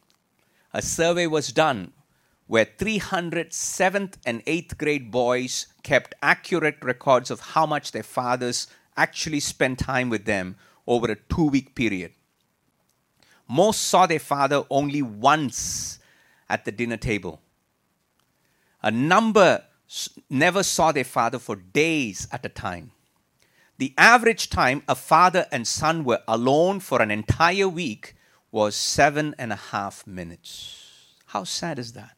[0.73, 1.93] a survey was done
[2.47, 8.67] where 300 7th and 8th grade boys kept accurate records of how much their fathers
[8.97, 12.11] actually spent time with them over a two week period.
[13.47, 15.99] Most saw their father only once
[16.49, 17.41] at the dinner table.
[18.83, 19.63] A number
[20.29, 22.91] never saw their father for days at a time.
[23.77, 28.15] The average time a father and son were alone for an entire week
[28.51, 31.13] was seven and a half minutes.
[31.27, 32.15] How sad is that?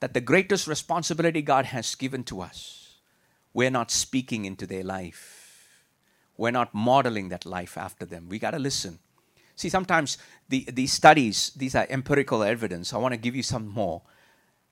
[0.00, 2.94] That the greatest responsibility God has given to us,
[3.52, 5.47] we're not speaking into their life.
[6.38, 8.28] We're not modeling that life after them.
[8.30, 9.00] We got to listen.
[9.56, 12.94] See, sometimes the, these studies, these are empirical evidence.
[12.94, 14.02] I want to give you some more.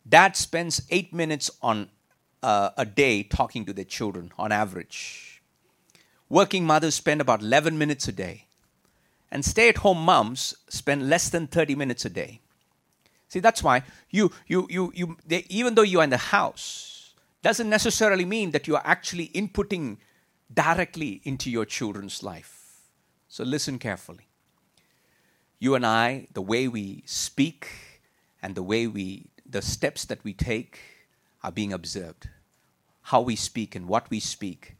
[0.09, 1.91] Dad spends eight minutes on
[2.41, 5.43] uh, a day talking to their children on average.
[6.29, 8.45] Working mothers spend about 11 minutes a day.
[9.33, 12.41] And stay at home moms spend less than 30 minutes a day.
[13.29, 17.13] See, that's why you, you, you, you they, even though you are in the house,
[17.43, 19.97] doesn't necessarily mean that you are actually inputting
[20.53, 22.83] directly into your children's life.
[23.29, 24.29] So listen carefully.
[25.59, 27.69] You and I, the way we speak
[28.43, 30.79] and the way we, the steps that we take
[31.43, 32.29] are being observed.
[33.03, 34.77] How we speak and what we speak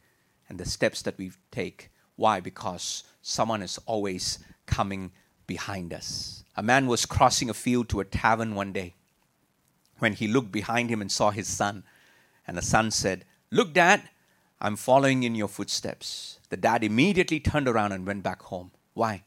[0.49, 1.91] and the steps that we take.
[2.15, 2.39] Why?
[2.39, 5.11] Because someone is always coming
[5.47, 6.43] behind us.
[6.55, 8.95] A man was crossing a field to a tavern one day
[9.99, 11.83] when he looked behind him and saw his son.
[12.45, 14.09] And the son said, Look, dad,
[14.59, 16.39] I'm following in your footsteps.
[16.49, 18.71] The dad immediately turned around and went back home.
[18.93, 19.23] Why?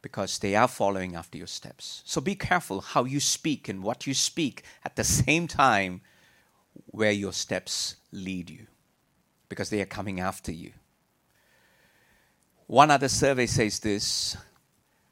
[0.00, 2.02] Because they are following after your steps.
[2.04, 6.00] So be careful how you speak and what you speak at the same time
[6.86, 8.66] where your steps lead you,
[9.48, 10.72] because they are coming after you.
[12.66, 14.36] One other survey says this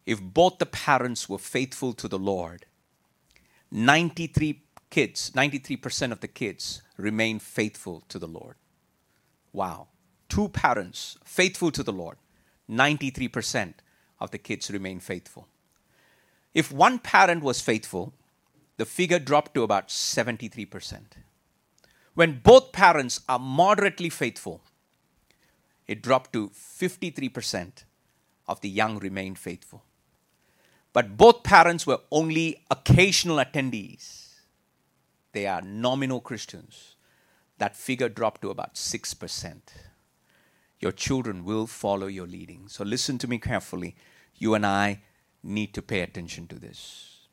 [0.06, 2.66] if both the parents were faithful to the Lord,
[3.70, 8.56] 93 kids, 93% of the kids remain faithful to the Lord.
[9.52, 9.88] Wow.
[10.28, 12.16] Two parents faithful to the Lord,
[12.70, 13.74] 93%
[14.20, 15.48] of the kids remain faithful.
[16.54, 18.12] If one parent was faithful,
[18.76, 21.00] the figure dropped to about 73%.
[22.14, 24.62] When both parents are moderately faithful,
[25.86, 27.84] it dropped to 53%
[28.46, 29.82] of the young remained faithful.
[30.92, 34.34] But both parents were only occasional attendees.
[35.32, 36.96] They are nominal Christians.
[37.60, 39.60] That figure dropped to about 6%.
[40.80, 42.68] Your children will follow your leading.
[42.68, 43.96] So listen to me carefully.
[44.38, 45.02] You and I
[45.42, 47.26] need to pay attention to this.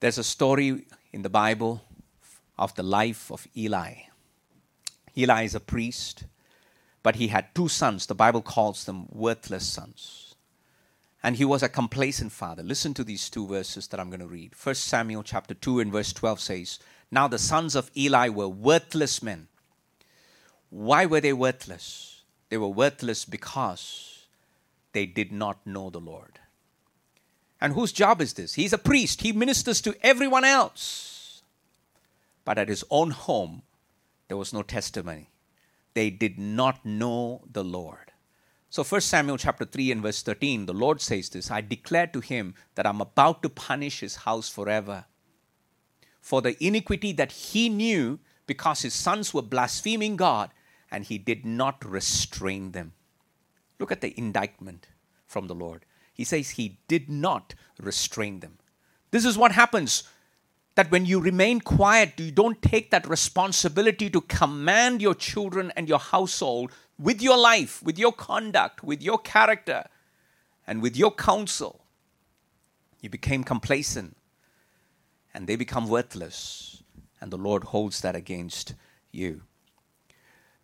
[0.00, 1.82] There's a story in the Bible
[2.58, 3.94] of the life of Eli.
[5.16, 6.24] Eli is a priest,
[7.02, 8.04] but he had two sons.
[8.04, 10.34] The Bible calls them worthless sons.
[11.22, 12.62] And he was a complacent father.
[12.62, 14.52] Listen to these two verses that I'm going to read.
[14.62, 16.78] 1 Samuel chapter 2 and verse 12 says,
[17.10, 19.48] Now the sons of Eli were worthless men.
[20.70, 22.22] Why were they worthless?
[22.48, 24.26] They were worthless because
[24.92, 26.40] they did not know the Lord.
[27.60, 28.54] And whose job is this?
[28.54, 31.42] He's a priest, he ministers to everyone else.
[32.44, 33.62] But at his own home,
[34.28, 35.30] there was no testimony.
[35.94, 38.12] They did not know the Lord.
[38.68, 42.20] So 1 Samuel chapter 3 and verse 13, the Lord says this I declare to
[42.20, 45.06] him that I'm about to punish his house forever
[46.26, 50.50] for the iniquity that he knew because his sons were blaspheming God
[50.90, 52.94] and he did not restrain them.
[53.78, 54.88] Look at the indictment
[55.28, 55.84] from the Lord.
[56.12, 58.58] He says he did not restrain them.
[59.12, 60.02] This is what happens
[60.74, 65.88] that when you remain quiet, you don't take that responsibility to command your children and
[65.88, 69.84] your household with your life, with your conduct, with your character,
[70.66, 71.84] and with your counsel.
[73.00, 74.16] You became complacent
[75.36, 76.82] and they become worthless,
[77.20, 78.72] and the Lord holds that against
[79.12, 79.42] you.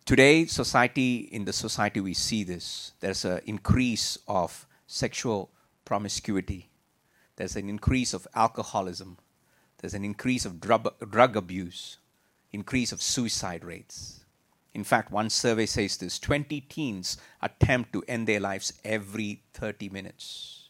[0.03, 2.93] Today, society, in the society, we see this.
[2.99, 5.51] There's an increase of sexual
[5.85, 6.71] promiscuity,
[7.35, 9.17] there's an increase of alcoholism,
[9.77, 11.99] there's an increase of drug, drug abuse,
[12.51, 14.25] increase of suicide rates.
[14.73, 19.89] In fact, one survey says this 20 teens attempt to end their lives every 30
[19.89, 20.62] minutes.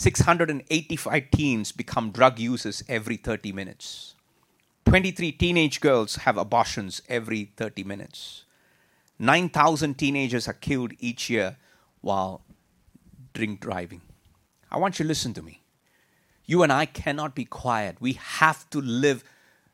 [0.00, 4.14] 685 teens become drug users every 30 minutes.
[4.86, 8.44] 23 teenage girls have abortions every 30 minutes.
[9.18, 11.58] 9,000 teenagers are killed each year
[12.00, 12.40] while
[13.34, 14.00] drink driving.
[14.70, 15.60] I want you to listen to me.
[16.46, 17.98] You and I cannot be quiet.
[18.00, 19.22] We have to live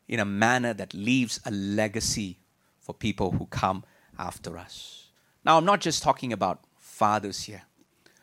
[0.08, 2.40] in a manner that leaves a legacy
[2.80, 3.84] for people who come
[4.18, 5.06] after us.
[5.44, 7.62] Now, I'm not just talking about fathers here.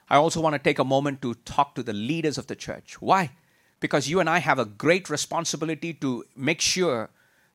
[0.10, 3.02] I also want to take a moment to talk to the leaders of the church.
[3.02, 3.32] Why?
[3.80, 7.10] Because you and I have a great responsibility to make sure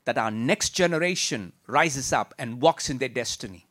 [0.05, 3.67] that our next generation rises up and walks in their destiny.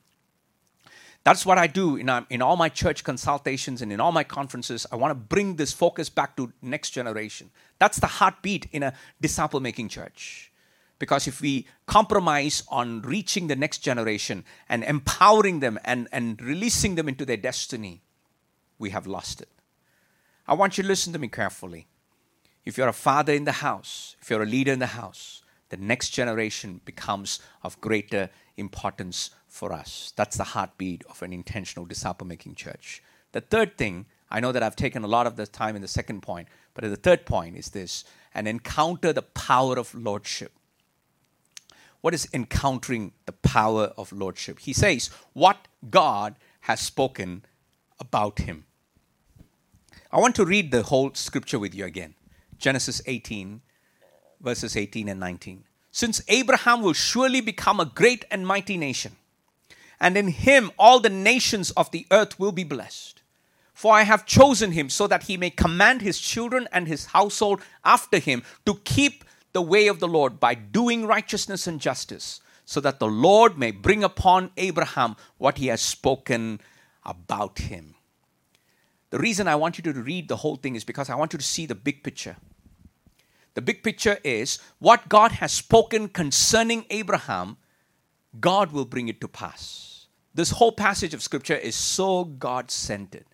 [1.23, 4.88] That's what I do in, in all my church consultations and in all my conferences.
[4.91, 7.49] I want to bring this focus back to next generation.
[7.80, 10.51] That's the heartbeat in a disciple making church.
[10.99, 16.95] Because if we compromise on reaching the next generation and empowering them and, and releasing
[16.95, 18.01] them into their destiny,
[18.80, 19.49] we have lost it.
[20.47, 21.88] I want you to listen to me carefully.
[22.65, 25.78] If you're a father in the house, if you're a leader in the house, the
[25.78, 30.13] next generation becomes of greater importance for us.
[30.15, 33.03] That's the heartbeat of an intentional disciple making church.
[33.34, 35.88] The third thing, I know that I've taken a lot of the time in the
[35.88, 38.03] second point, but the third point is this
[38.34, 40.51] and encounter the power of lordship.
[42.01, 44.59] What is encountering the power of lordship?
[44.59, 47.43] He says, What God has spoken
[47.99, 48.65] about him.
[50.18, 52.15] I want to read the whole scripture with you again
[52.57, 53.61] Genesis 18,
[54.41, 55.63] verses 18 and 19.
[55.91, 59.18] Since Abraham will surely become a great and mighty nation,
[59.99, 63.22] and in him all the nations of the earth will be blessed.
[63.76, 67.61] For I have chosen him so that he may command his children and his household
[67.86, 72.82] after him to keep the way of the Lord by doing righteousness and justice, so
[72.82, 76.59] that the Lord may bring upon Abraham what he has spoken
[77.05, 77.93] about him.
[79.10, 81.39] The reason I want you to read the whole thing is because I want you
[81.39, 82.38] to see the big picture.
[83.53, 87.58] The big picture is what God has spoken concerning Abraham,
[88.39, 90.08] God will bring it to pass.
[90.34, 93.26] This whole passage of Scripture is so God centered.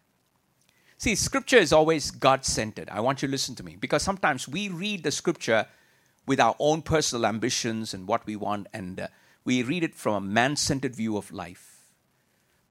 [0.98, 2.88] See, Scripture is always God centered.
[2.90, 5.66] I want you to listen to me because sometimes we read the Scripture
[6.26, 9.08] with our own personal ambitions and what we want, and uh,
[9.44, 11.73] we read it from a man centered view of life.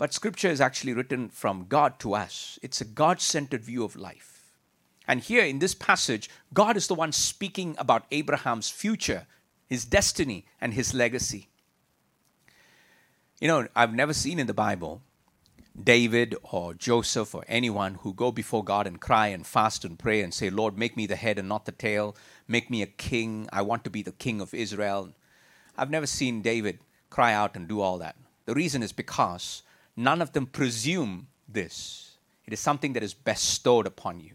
[0.02, 3.94] But scripture is actually written from God to us, it's a God centered view of
[3.94, 4.50] life.
[5.06, 9.28] And here in this passage, God is the one speaking about Abraham's future,
[9.68, 11.50] his destiny, and his legacy.
[13.40, 15.02] You know, I've never seen in the Bible
[15.80, 20.20] David or Joseph or anyone who go before God and cry and fast and pray
[20.20, 22.16] and say, Lord, make me the head and not the tail.
[22.48, 23.48] Make me a king.
[23.52, 25.12] I want to be the king of Israel.
[25.78, 28.16] I've never seen David cry out and do all that.
[28.46, 29.62] The reason is because
[29.96, 32.16] none of them presume this.
[32.46, 34.32] It is something that is bestowed upon you.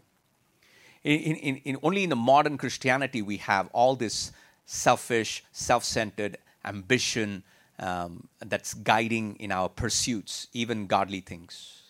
[1.03, 4.32] In, in, in, only in the modern Christianity, we have all this
[4.66, 7.43] selfish, self centered ambition
[7.80, 11.84] um, that's guiding in our pursuits, even godly things.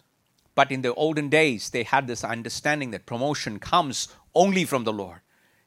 [0.55, 4.93] But in the olden days, they had this understanding that promotion comes only from the
[4.93, 5.19] Lord.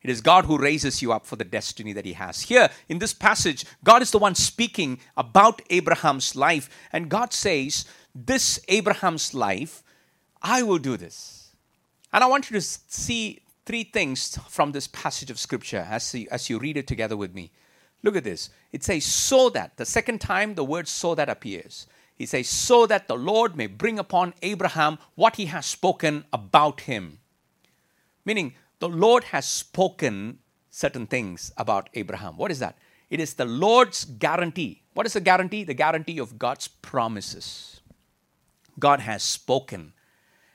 [0.02, 2.42] It is God who raises you up for the destiny that He has.
[2.42, 7.84] Here in this passage, God is the one speaking about Abraham's life, and God says,
[8.14, 9.82] This Abraham's life,
[10.42, 11.54] I will do this.
[12.12, 16.26] And I want you to see three things from this passage of Scripture as you,
[16.30, 17.52] as you read it together with me.
[18.02, 18.50] Look at this.
[18.72, 21.86] It says, So that, the second time the word so that appears.
[22.16, 26.82] He says, So that the Lord may bring upon Abraham what he has spoken about
[26.82, 27.18] him.
[28.24, 32.36] Meaning, the Lord has spoken certain things about Abraham.
[32.36, 32.76] What is that?
[33.08, 34.82] It is the Lord's guarantee.
[34.94, 35.64] What is the guarantee?
[35.64, 37.80] The guarantee of God's promises.
[38.78, 39.92] God has spoken,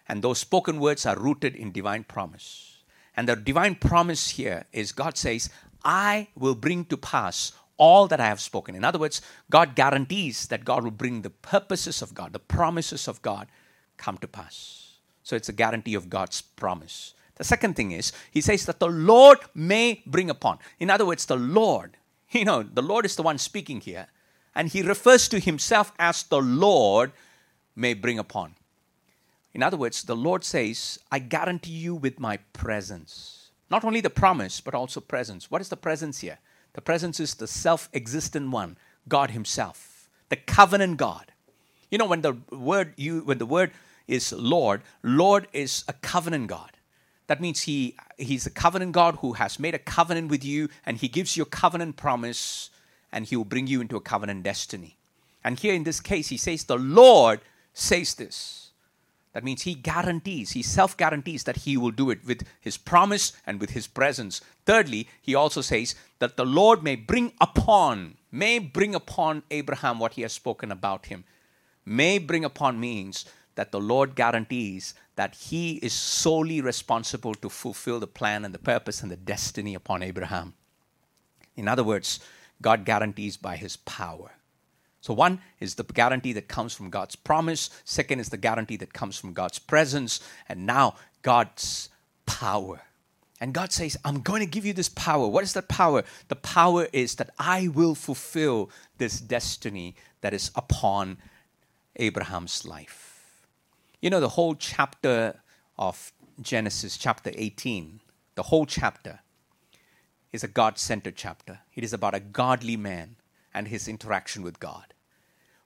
[0.08, 2.78] and those spoken words are rooted in divine promise.
[3.16, 5.50] And the divine promise here is God says,
[5.84, 8.76] I will bring to pass all that I have spoken.
[8.76, 13.08] In other words, God guarantees that God will bring the purposes of God, the promises
[13.08, 13.48] of God
[13.98, 14.98] come to pass.
[15.24, 17.15] So it's a guarantee of God's promise.
[17.36, 20.60] The second thing is, he says that the Lord may bring upon.
[20.80, 21.98] In other words, the Lord,
[22.32, 24.08] you know, the Lord is the one speaking here,
[24.56, 27.12] and he refers to himself as the Lord
[27.76, 28.56] may bring upon.
[29.54, 33.52] In other words, the Lord says, I guarantee you with my presence.
[33.70, 35.50] Not only the promise, but also presence.
[35.50, 36.40] What is the presence here?
[36.74, 38.78] The presence is the self existent one,
[39.08, 41.32] God Himself, the covenant God.
[41.90, 43.72] You know, when the word you when the word
[44.08, 46.75] is Lord, Lord is a covenant God.
[47.28, 50.98] That means he, he's a covenant God who has made a covenant with you and
[50.98, 52.70] he gives you a covenant promise
[53.12, 54.98] and he will bring you into a covenant destiny.
[55.44, 57.42] And here in this case, he says, The Lord
[57.74, 58.72] says this.
[59.34, 63.34] That means he guarantees, he self guarantees that he will do it with his promise
[63.46, 64.40] and with his presence.
[64.66, 70.14] Thirdly, he also says that the Lord may bring upon, may bring upon Abraham what
[70.14, 71.26] he has spoken about him.
[71.86, 73.26] May bring upon means
[73.56, 78.60] that the Lord guarantees that he is solely responsible to fulfill the plan and the
[78.60, 80.54] purpose and the destiny upon Abraham.
[81.56, 82.20] In other words,
[82.62, 84.32] God guarantees by his power.
[85.02, 87.70] So, one is the guarantee that comes from God's promise.
[87.84, 90.20] Second is the guarantee that comes from God's presence.
[90.50, 91.90] And now, God's
[92.26, 92.82] power.
[93.40, 95.28] And God says, I'm going to give you this power.
[95.28, 96.04] What is that power?
[96.30, 101.18] The power is that I will fulfill this destiny that is upon
[101.98, 103.15] Abraham's life.
[104.06, 105.42] You know, the whole chapter
[105.80, 108.02] of Genesis, chapter 18,
[108.36, 109.22] the whole chapter
[110.32, 111.62] is a God centered chapter.
[111.74, 113.16] It is about a godly man
[113.52, 114.94] and his interaction with God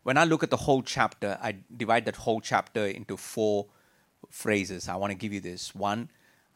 [0.04, 3.68] when I look at the whole chapter, I divide that whole chapter into four
[4.30, 4.88] phrases.
[4.88, 5.76] I want to give you this.
[5.76, 6.10] One,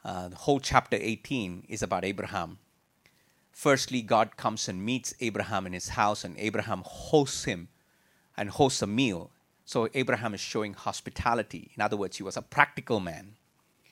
[0.04, 2.60] uh, the whole chapter 18 is about Abraham.
[3.52, 7.68] Firstly, God comes and meets Abraham in his house, and Abraham hosts him
[8.36, 9.30] and hosts a meal.
[9.66, 11.72] So, Abraham is showing hospitality.
[11.76, 13.36] In other words, he was a practical man.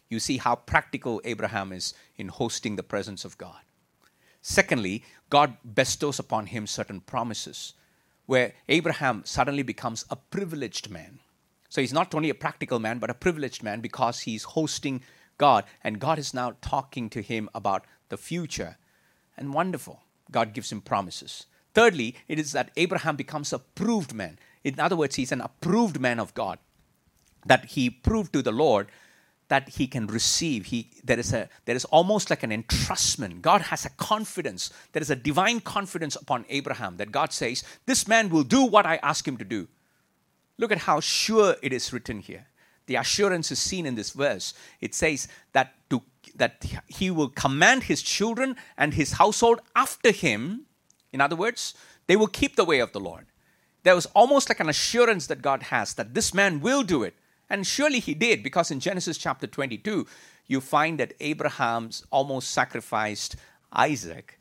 [0.09, 3.61] You see how practical Abraham is in hosting the presence of God.
[4.41, 7.73] Secondly, God bestows upon him certain promises
[8.25, 11.19] where Abraham suddenly becomes a privileged man.
[11.69, 15.01] So he's not only a practical man, but a privileged man because he's hosting
[15.37, 18.77] God, and God is now talking to him about the future.
[19.37, 21.45] And wonderful, God gives him promises.
[21.73, 24.37] Thirdly, it is that Abraham becomes a proved man.
[24.63, 26.59] In other words, he's an approved man of God.
[27.45, 28.87] That he proved to the Lord
[29.51, 30.67] that he can receive.
[30.67, 33.41] He, there, is a, there is almost like an entrustment.
[33.41, 34.71] God has a confidence.
[34.93, 38.85] There is a divine confidence upon Abraham that God says, This man will do what
[38.85, 39.67] I ask him to do.
[40.57, 42.47] Look at how sure it is written here.
[42.85, 44.53] The assurance is seen in this verse.
[44.79, 46.01] It says that, to,
[46.35, 50.65] that he will command his children and his household after him.
[51.11, 51.73] In other words,
[52.07, 53.25] they will keep the way of the Lord.
[53.83, 57.15] There was almost like an assurance that God has that this man will do it.
[57.49, 60.07] And surely he did, because in Genesis chapter 22,
[60.47, 63.35] you find that Abraham's almost sacrificed
[63.73, 64.39] Isaac,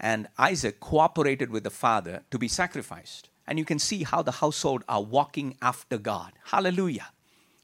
[0.00, 3.28] and Isaac cooperated with the father to be sacrificed.
[3.46, 6.32] And you can see how the household are walking after God.
[6.44, 7.08] Hallelujah.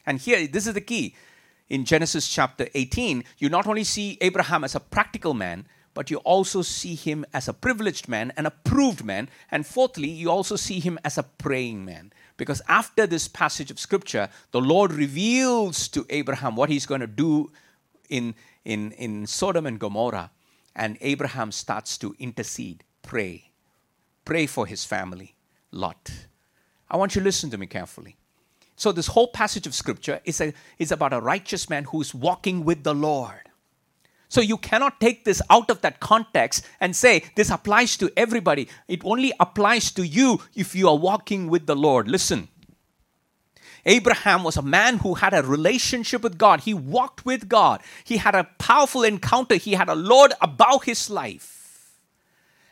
[0.06, 1.14] And here, this is the key.
[1.68, 6.18] In Genesis chapter 18, you not only see Abraham as a practical man, but you
[6.18, 9.28] also see him as a privileged man, an approved man.
[9.50, 12.12] And fourthly, you also see him as a praying man.
[12.36, 17.06] Because after this passage of scripture, the Lord reveals to Abraham what he's going to
[17.06, 17.52] do
[18.10, 18.34] in,
[18.64, 20.32] in, in Sodom and Gomorrah.
[20.74, 23.50] And Abraham starts to intercede, pray,
[24.24, 25.36] pray for his family,
[25.70, 26.10] Lot.
[26.90, 28.16] I want you to listen to me carefully.
[28.76, 32.12] So, this whole passage of scripture is, a, is about a righteous man who is
[32.12, 33.43] walking with the Lord.
[34.34, 38.66] So you cannot take this out of that context and say this applies to everybody.
[38.88, 42.08] It only applies to you if you are walking with the Lord.
[42.08, 42.48] Listen.
[43.86, 46.62] Abraham was a man who had a relationship with God.
[46.62, 47.80] He walked with God.
[48.02, 49.54] He had a powerful encounter.
[49.54, 51.53] He had a Lord above his life.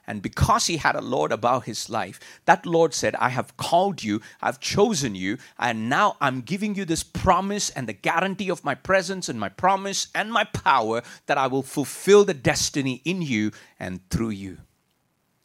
[0.06, 4.02] And because he had a Lord about his life, that Lord said, I have called
[4.02, 8.64] you, I've chosen you, and now I'm giving you this promise and the guarantee of
[8.64, 13.22] my presence and my promise and my power that I will fulfill the destiny in
[13.22, 14.58] you and through you.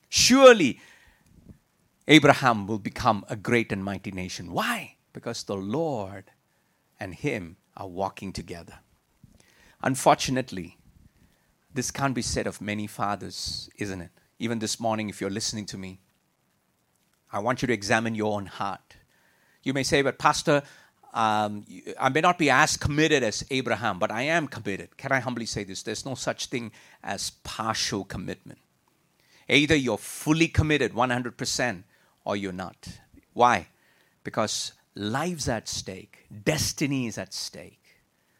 [0.10, 0.80] Surely,
[2.08, 4.52] Abraham will become a great and mighty nation.
[4.52, 4.96] Why?
[5.14, 6.32] Because the Lord
[7.00, 8.80] and him are walking together.
[9.84, 10.78] Unfortunately,
[11.74, 14.12] this can't be said of many fathers, isn't it?
[14.40, 16.00] Even this morning, if you're listening to me,
[17.32, 18.98] I want you to examine your own heart.
[19.64, 20.64] You may say, but Pastor,
[21.14, 21.66] um,
[22.00, 24.98] I may not be as committed as Abraham, but I am committed.
[24.98, 25.84] Can I humbly say this?
[25.84, 26.72] There's no such thing
[27.04, 28.60] as partial commitment.
[29.50, 31.84] Either you're fully committed 100%
[32.24, 32.88] or you're not.
[33.34, 33.68] Why?
[34.24, 37.84] Because life's at stake, destiny is at stake.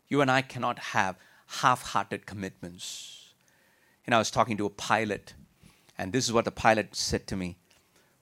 [0.08, 1.16] You and I cannot have
[1.48, 3.34] half hearted commitments.
[4.06, 5.34] And I was talking to a pilot
[5.98, 7.58] and this is what the pilot said to me.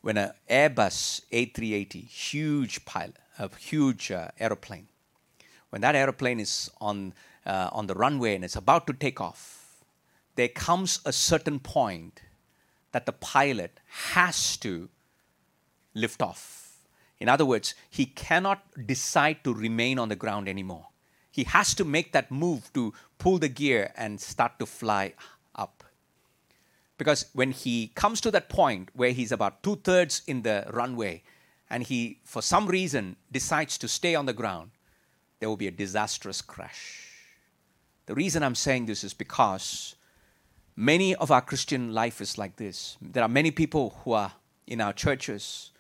[0.02, 4.88] When an Airbus A380, huge pilot, a huge uh, aeroplane,
[5.70, 7.14] when that aeroplane is on,
[7.46, 9.84] uh, on the runway and it's about to take off,
[10.36, 12.22] there comes a certain point
[12.92, 14.90] that the pilot has to
[15.94, 16.78] lift off.
[17.20, 20.88] In other words, he cannot decide to remain on the ground anymore.
[21.32, 25.14] He has to make that move to pull the gear and start to fly
[26.98, 31.24] because when he comes to that point where he's about two thirds in the runway
[31.70, 34.72] and he, for some reason, decides to stay on the ground,
[35.40, 37.10] there will be a disastrous crash.
[38.06, 39.96] The reason I'm saying this is because
[40.76, 42.98] many of our Christian life is like this.
[43.02, 44.34] There are many people who are
[44.68, 45.72] in our churches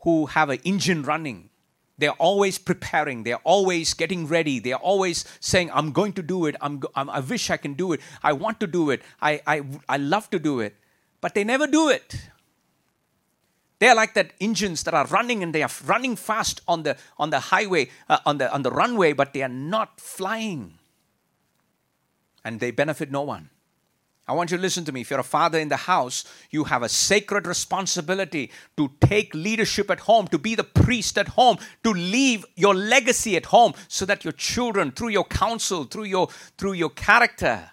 [0.00, 1.50] who have an engine running.
[1.96, 3.22] They're always preparing.
[3.22, 4.58] They're always getting ready.
[4.58, 6.56] They're always saying, I'm going to do it.
[6.60, 8.00] I'm, I'm, i wish I can do it.
[8.22, 9.02] I want to do it.
[9.22, 10.74] I, I, I love to do it.
[11.20, 12.28] But they never do it.
[13.78, 17.30] They're like that engines that are running and they are running fast on the, on
[17.30, 20.78] the highway, uh, on, the, on the runway, but they are not flying.
[22.44, 23.50] And they benefit no one.
[24.26, 25.02] I want you to listen to me.
[25.02, 29.90] If you're a father in the house, you have a sacred responsibility to take leadership
[29.90, 34.06] at home, to be the priest at home, to leave your legacy at home so
[34.06, 37.70] that your children, through your counsel, through your, through your character,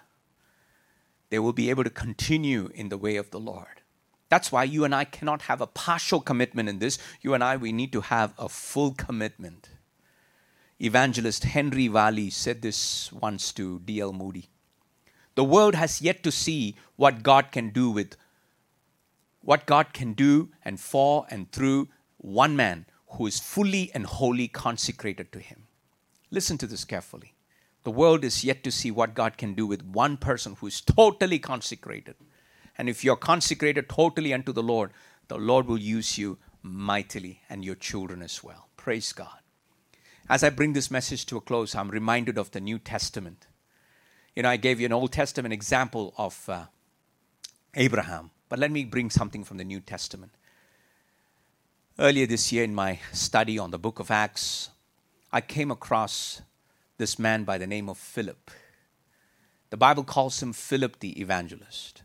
[1.30, 3.80] they will be able to continue in the way of the Lord.
[4.28, 6.98] That's why you and I cannot have a partial commitment in this.
[7.22, 9.70] You and I, we need to have a full commitment.
[10.78, 14.12] Evangelist Henry Varley said this once to D.L.
[14.12, 14.51] Moody.
[15.34, 18.16] The world has yet to see what God can do with
[19.40, 24.48] what God can do and for and through one man who is fully and wholly
[24.48, 25.66] consecrated to Him.
[26.30, 27.34] Listen to this carefully.
[27.82, 30.80] The world is yet to see what God can do with one person who is
[30.80, 32.14] totally consecrated.
[32.78, 34.92] And if you're consecrated totally unto the Lord,
[35.28, 38.68] the Lord will use you mightily and your children as well.
[38.76, 39.40] Praise God.
[40.28, 43.46] As I bring this message to a close, I'm reminded of the New Testament.
[44.34, 46.64] You know, I gave you an Old Testament example of uh,
[47.74, 50.32] Abraham, but let me bring something from the New Testament.
[51.98, 54.70] Earlier this year, in my study on the book of Acts,
[55.30, 56.40] I came across
[56.96, 58.50] this man by the name of Philip.
[59.68, 62.02] The Bible calls him Philip the evangelist.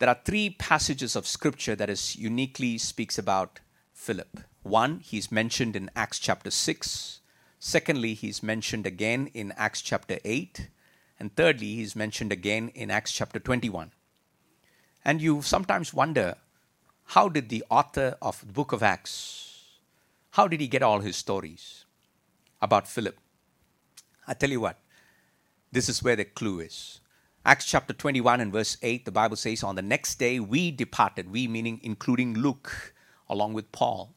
[0.00, 3.60] There are three passages of scripture that is uniquely speaks about
[3.94, 4.40] Philip.
[4.62, 7.20] One, he's mentioned in Acts chapter 6.
[7.58, 10.68] Secondly, he's mentioned again in Acts chapter 8.
[11.24, 13.92] And thirdly, he's mentioned again in Acts chapter 21.
[15.06, 16.36] And you sometimes wonder
[17.14, 19.78] how did the author of the book of Acts,
[20.32, 21.86] how did he get all his stories
[22.60, 23.16] about Philip?
[24.28, 24.78] I tell you what,
[25.72, 27.00] this is where the clue is.
[27.46, 31.32] Acts chapter 21 and verse 8, the Bible says, On the next day we departed,
[31.32, 32.92] we meaning including Luke,
[33.30, 34.12] along with Paul.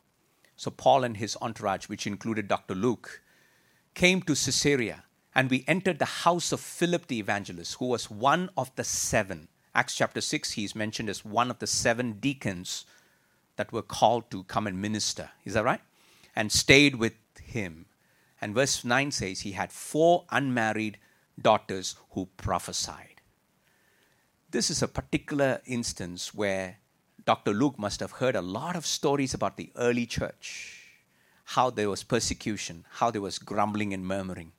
[0.58, 2.76] So Paul and his entourage, which included Dr.
[2.76, 3.22] Luke,
[3.94, 5.06] came to Caesarea
[5.38, 9.48] and we entered the house of Philip the evangelist, who was one of the seven.
[9.76, 12.86] Acts chapter 6, he's mentioned as one of the seven deacons
[13.56, 15.30] that were called to come and minister.
[15.46, 15.82] Is that right?
[16.36, 17.86] And stayed with him.
[18.42, 20.98] And verse 9 says he had four unmarried
[21.40, 23.22] daughters who prophesied.
[24.50, 26.80] This is a particular instance where
[27.26, 27.54] Dr.
[27.54, 30.96] Luke must have heard a lot of stories about the early church,
[31.44, 34.54] how there was persecution, how there was grumbling and murmuring.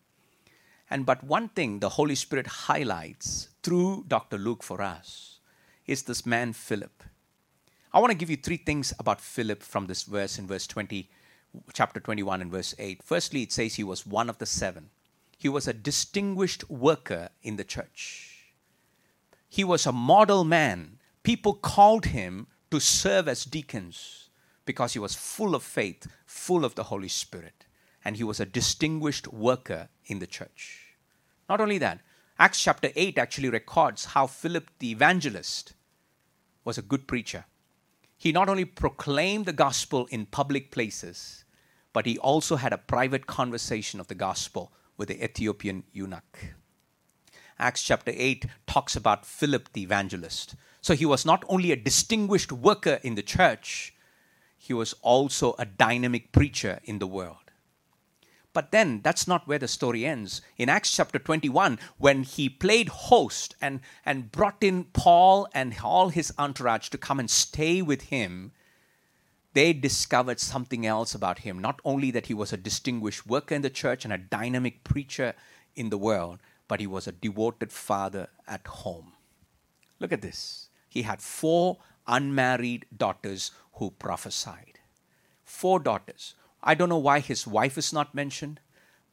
[0.90, 4.38] And but one thing the Holy Spirit highlights through Dr.
[4.38, 5.38] Luke for us
[5.86, 7.02] is this man Philip.
[7.92, 11.10] I want to give you three things about Philip from this verse in verse 20,
[11.72, 13.02] chapter 21 and verse 8.
[13.02, 14.90] Firstly, it says he was one of the seven.
[15.38, 18.52] He was a distinguished worker in the church.
[19.48, 20.98] He was a model man.
[21.22, 24.28] People called him to serve as deacons
[24.66, 27.57] because he was full of faith, full of the Holy Spirit
[28.08, 30.94] and he was a distinguished worker in the church.
[31.46, 32.00] Not only that,
[32.38, 35.74] Acts chapter 8 actually records how Philip the evangelist
[36.64, 37.44] was a good preacher.
[38.16, 41.44] He not only proclaimed the gospel in public places,
[41.92, 46.54] but he also had a private conversation of the gospel with the Ethiopian eunuch.
[47.58, 50.54] Acts chapter 8 talks about Philip the evangelist.
[50.80, 53.92] So he was not only a distinguished worker in the church,
[54.56, 57.47] he was also a dynamic preacher in the world.
[58.52, 60.40] But then that's not where the story ends.
[60.56, 66.08] In Acts chapter 21, when he played host and, and brought in Paul and all
[66.08, 68.52] his entourage to come and stay with him,
[69.54, 71.58] they discovered something else about him.
[71.58, 75.34] Not only that he was a distinguished worker in the church and a dynamic preacher
[75.74, 79.12] in the world, but he was a devoted father at home.
[79.98, 80.68] Look at this.
[80.88, 84.78] He had four unmarried daughters who prophesied.
[85.44, 86.34] Four daughters.
[86.62, 88.60] I don't know why his wife is not mentioned,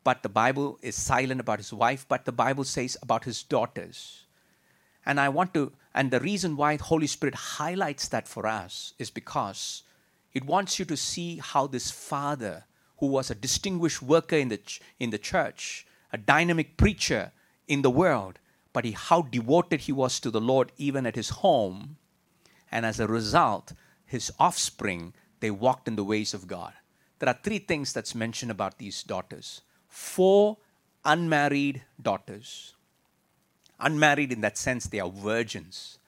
[0.04, 4.26] but the Bible is silent about his wife, but the Bible says about his daughters.
[5.06, 8.94] And I want to, and the reason why the Holy Spirit highlights that for us
[8.98, 9.84] is because
[10.34, 12.66] it wants you to see how this father,
[12.98, 14.60] who was a distinguished worker in the,
[15.00, 17.32] in the church, a dynamic preacher
[17.68, 18.40] in the world,
[18.74, 21.98] but he, how devoted he was to the Lord even at his home.
[22.72, 23.74] And as a result,
[24.06, 26.74] his offspring, they walked in the ways of God
[27.20, 29.62] there are three things that's mentioned about these daughters.
[29.88, 30.58] four
[31.06, 32.74] unmarried daughters.
[33.80, 36.00] Unmarried in that sense, they are virgins.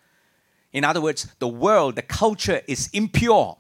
[0.73, 3.57] In other words, the world, the culture is impure.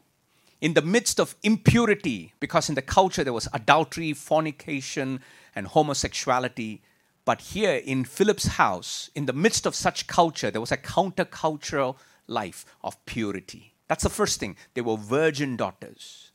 [0.59, 5.21] In the midst of impurity, because in the culture there was adultery, fornication,
[5.55, 6.81] and homosexuality.
[7.25, 11.95] But here in Philip's house, in the midst of such culture, there was a countercultural
[12.27, 13.73] life of purity.
[13.87, 14.57] That's the first thing.
[14.73, 16.26] They were virgin daughters.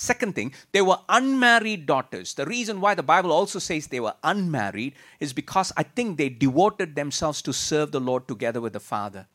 [0.00, 2.32] Second thing, they were unmarried daughters.
[2.32, 6.30] The reason why the Bible also says they were unmarried is because I think they
[6.30, 9.26] devoted themselves to serve the Lord together with the Father.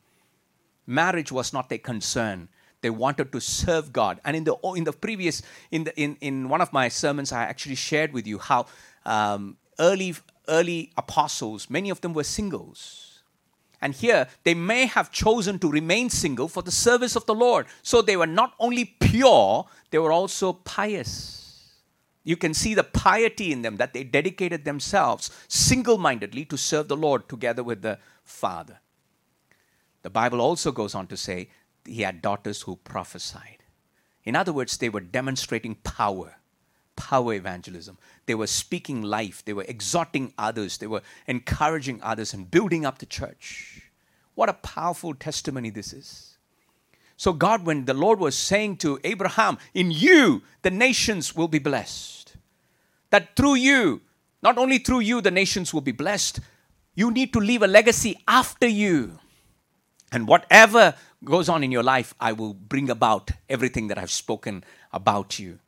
[0.84, 2.48] Marriage was not their concern.
[2.80, 4.20] They wanted to serve God.
[4.24, 5.40] And in the in the previous
[5.70, 8.66] in the in, in one of my sermons, I actually shared with you how
[9.04, 10.16] um, early
[10.48, 13.05] early apostles, many of them were singles.
[13.86, 17.66] And here, they may have chosen to remain single for the service of the Lord.
[17.82, 21.70] So they were not only pure, they were also pious.
[22.24, 26.88] You can see the piety in them that they dedicated themselves single mindedly to serve
[26.88, 28.80] the Lord together with the Father.
[30.02, 31.48] The Bible also goes on to say
[31.84, 33.62] he had daughters who prophesied.
[34.24, 36.38] In other words, they were demonstrating power,
[36.96, 37.98] power evangelism.
[38.26, 42.98] They were speaking life, they were exhorting others, they were encouraging others and building up
[42.98, 43.82] the church.
[44.34, 46.36] What a powerful testimony this is.
[47.16, 51.58] So, God, when the Lord was saying to Abraham, In you the nations will be
[51.58, 52.36] blessed,
[53.10, 54.02] that through you,
[54.42, 56.40] not only through you the nations will be blessed,
[56.94, 59.18] you need to leave a legacy after you.
[60.12, 64.64] And whatever goes on in your life, I will bring about everything that I've spoken
[64.92, 65.58] about you.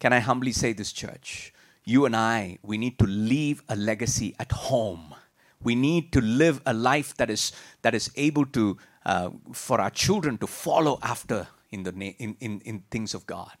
[0.00, 1.52] Can I humbly say this, church?
[1.90, 5.14] You and I, we need to leave a legacy at home.
[5.62, 9.90] We need to live a life that is, that is able to, uh, for our
[9.90, 13.52] children to follow after in, the na- in, in, in things of God.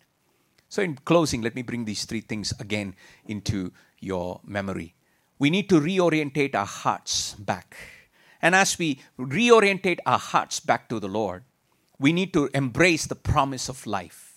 [0.68, 2.94] So, in closing, let me bring these three things again
[3.26, 4.94] into your memory.
[5.38, 7.76] We need to reorientate our hearts back
[8.42, 11.44] and as we reorientate our hearts back to the Lord,
[11.98, 14.29] we need to embrace the promise of life.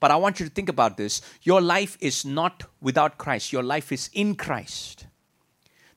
[0.00, 1.22] But I want you to think about this.
[1.42, 5.06] Your life is not without Christ, your life is in Christ.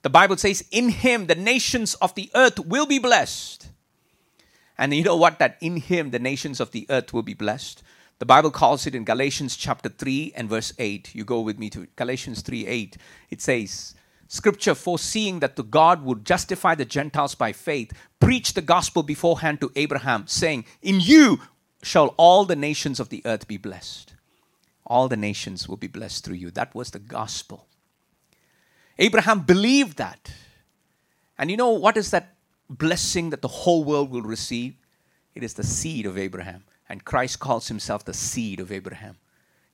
[0.02, 3.68] The Bible says, In Him the nations of the earth will be blessed.
[4.78, 5.38] And you know what?
[5.40, 7.84] That in Him the nations of the earth will be blessed.
[8.18, 11.16] The Bible calls it in Galatians chapter 3 and verse 8.
[11.16, 12.98] You go with me to Galatians 3 8.
[13.30, 13.96] It says,
[14.28, 19.60] Scripture, foreseeing that the God would justify the Gentiles by faith, preached the gospel beforehand
[19.60, 21.42] to Abraham, saying, In you
[21.84, 24.14] shall all the nations of the earth be blessed.
[24.86, 26.52] All the nations will be blessed through you.
[26.52, 27.68] That was the gospel.
[28.98, 30.32] Abraham believed that.
[31.38, 32.36] And you know what is that
[32.70, 34.76] blessing that the whole world will receive?
[35.34, 36.64] It is the seed of Abraham.
[36.90, 39.18] And Christ calls himself the seed of Abraham.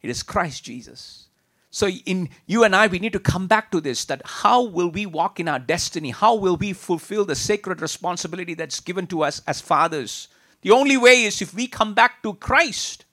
[0.01, 1.27] It is Christ Jesus.
[1.69, 4.89] So, in you and I, we need to come back to this that how will
[4.89, 6.11] we walk in our destiny?
[6.11, 10.27] How will we fulfill the sacred responsibility that's given to us as fathers?
[10.61, 13.05] The only way is if we come back to Christ.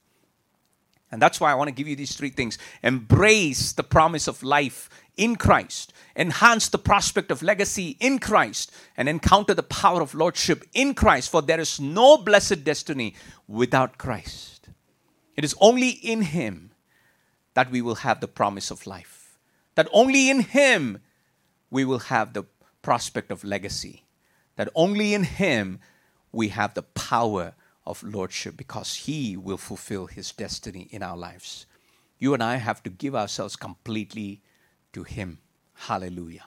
[1.11, 4.43] And that's why I want to give you these three things embrace the promise of
[4.43, 10.13] life in Christ, enhance the prospect of legacy in Christ, and encounter the power of
[10.13, 11.29] lordship in Christ.
[11.29, 13.15] For there is no blessed destiny
[13.47, 14.69] without Christ.
[15.35, 16.71] It is only in Him
[17.53, 19.37] that we will have the promise of life.
[19.75, 20.99] That only in Him
[21.69, 22.43] we will have the
[22.81, 24.03] prospect of legacy.
[24.55, 25.79] That only in Him
[26.35, 27.53] we have the power
[27.85, 31.65] of Lordship because He will fulfill His destiny in our lives.
[32.19, 34.41] You and I have to give ourselves completely
[34.93, 35.39] to Him.
[35.73, 36.45] Hallelujah.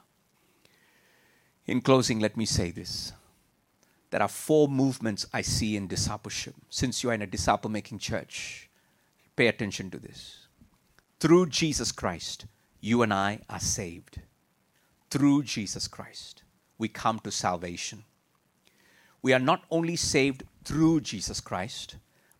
[1.66, 3.12] In closing, let me say this.
[4.10, 6.54] There are four movements I see in discipleship.
[6.70, 8.68] Since you are in a disciple making church,
[9.36, 10.46] pay attention to this.
[11.20, 12.46] Through Jesus Christ,
[12.80, 14.20] you and I are saved.
[15.10, 16.42] Through Jesus Christ,
[16.78, 18.04] we come to salvation.
[19.22, 21.96] We are not only saved through Jesus Christ,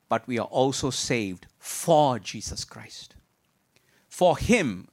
[0.09, 3.14] but we are also saved for Jesus Christ.
[4.09, 4.89] For Him,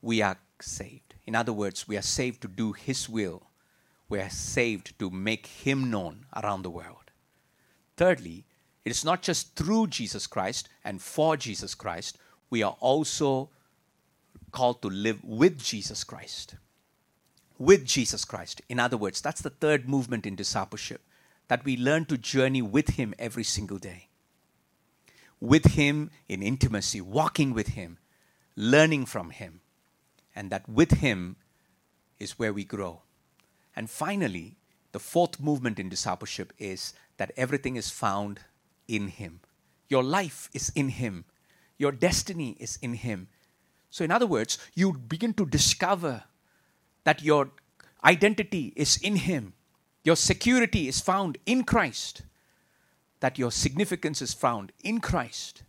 [0.00, 1.14] we are saved.
[1.26, 3.50] In other words, we are saved to do His will.
[4.08, 7.10] We are saved to make Him known around the world.
[7.96, 8.44] Thirdly,
[8.84, 12.18] it is not just through Jesus Christ and for Jesus Christ,
[12.50, 13.50] we are also
[14.52, 16.56] called to live with Jesus Christ.
[17.58, 18.62] With Jesus Christ.
[18.68, 21.02] In other words, that's the third movement in discipleship
[21.48, 24.08] that we learn to journey with Him every single day.
[25.40, 27.98] With Him in intimacy, walking with Him,
[28.56, 29.60] learning from Him.
[30.34, 31.36] And that with Him
[32.18, 33.02] is where we grow.
[33.76, 34.56] And finally,
[34.92, 38.40] the fourth movement in discipleship is that everything is found
[38.88, 39.40] in Him.
[39.88, 41.24] Your life is in Him.
[41.78, 43.28] Your destiny is in Him.
[43.90, 46.24] So, in other words, you begin to discover
[47.04, 47.50] that your
[48.02, 49.54] identity is in Him,
[50.02, 52.22] your security is found in Christ,
[53.20, 55.62] that your significance is found in Christ,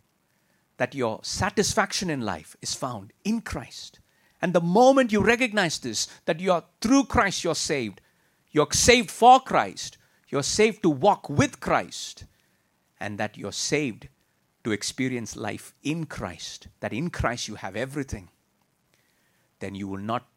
[0.76, 4.00] that your satisfaction in life is found in Christ.
[4.42, 8.02] And the moment you recognize this, that you are through Christ, you're saved,
[8.50, 9.96] you're saved for Christ,
[10.28, 12.24] you're saved to walk with Christ,
[13.00, 14.08] and that you're saved
[14.64, 18.28] to experience life in Christ, that in Christ you have everything,
[19.60, 20.35] then you will not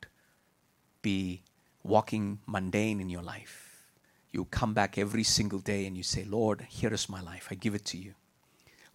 [1.01, 1.43] be
[1.83, 3.87] walking mundane in your life.
[4.31, 7.47] You come back every single day and you say, Lord, here is my life.
[7.49, 8.13] I give it to you.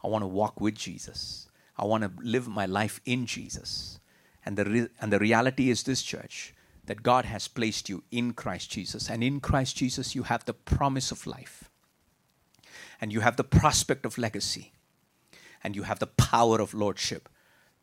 [0.02, 1.48] I want to walk with Jesus.
[1.76, 3.98] I want to live my life in Jesus.
[4.46, 6.54] And the, re- and the reality is this, church,
[6.86, 9.10] that God has placed you in Christ Jesus.
[9.10, 11.70] And in Christ Jesus, you have the promise of life.
[13.00, 14.72] And you have the prospect of legacy.
[15.64, 17.28] And you have the power of lordship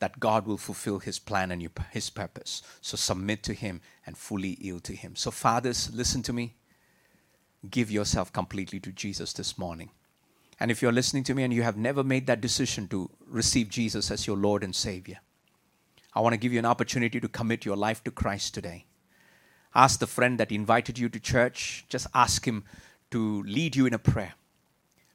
[0.01, 2.63] that God will fulfill his plan and his purpose.
[2.81, 5.15] So submit to him and fully yield to him.
[5.15, 6.55] So, fathers, listen to me.
[7.69, 9.91] Give yourself completely to Jesus this morning.
[10.59, 13.69] And if you're listening to me and you have never made that decision to receive
[13.69, 15.19] Jesus as your Lord and Savior,
[16.15, 18.85] I want to give you an opportunity to commit your life to Christ today.
[19.75, 22.63] Ask the friend that invited you to church, just ask him
[23.11, 24.33] to lead you in a prayer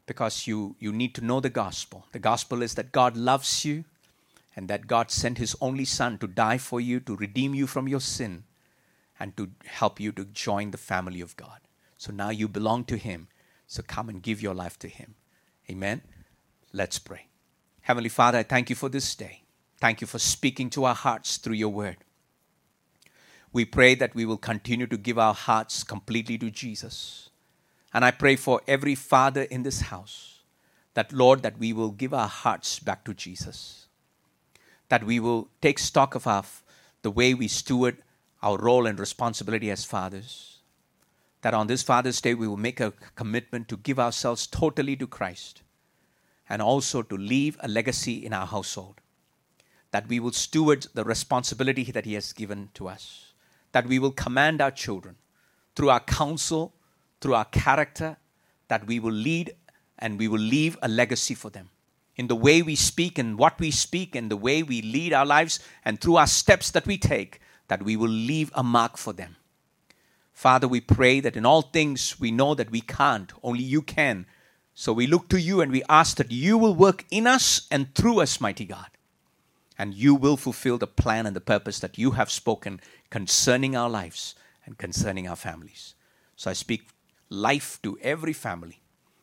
[0.07, 2.07] because you, you need to know the gospel.
[2.13, 3.85] The gospel is that God loves you
[4.57, 7.87] and that God sent his only Son to die for you, to redeem you from
[7.87, 8.45] your sin,
[9.21, 11.61] and to help you to join the family of God.
[11.99, 13.29] So now you belong to him.
[13.67, 15.15] So come and give your life to him.
[15.71, 16.03] Amen.
[16.73, 17.27] Let's pray.
[17.83, 19.43] Heavenly Father, I thank you for this day.
[19.79, 21.99] Thank you for speaking to our hearts through your word.
[23.53, 27.31] We pray that we will continue to give our hearts completely to Jesus.
[27.93, 30.41] And I pray for every father in this house
[30.95, 33.86] that, Lord, that we will give our hearts back to Jesus.
[34.89, 36.45] That we will take stock of our,
[37.03, 38.03] the way we steward
[38.43, 40.57] our role and responsibility as fathers
[41.47, 45.07] that on this Father's Day we will make a commitment to give ourselves totally to
[45.07, 45.63] Christ
[46.49, 49.01] and also to leave a legacy in our household.
[49.93, 53.33] That we will steward the responsibility that He has given to us.
[53.71, 55.15] That we will command our children
[55.77, 56.75] through our counsel,
[57.21, 58.17] through our character,
[58.67, 59.55] that we will lead
[60.01, 61.71] and we will leave a legacy for them.
[62.17, 65.27] In the way we speak and what we speak and the way we lead our
[65.27, 69.13] lives and through our steps that we take, that we will leave a mark for
[69.13, 69.37] them
[70.37, 74.27] Father, we pray that in all things we know that we can't, only you can.
[74.75, 77.95] So we look to you and we ask that you will work in us and
[77.95, 78.89] through us, mighty God.
[79.79, 83.89] And you will fulfill the plan and the purpose that you have spoken concerning our
[83.89, 84.35] lives
[84.67, 85.95] and concerning our families.
[86.37, 86.87] So I speak
[87.31, 88.83] life to every family.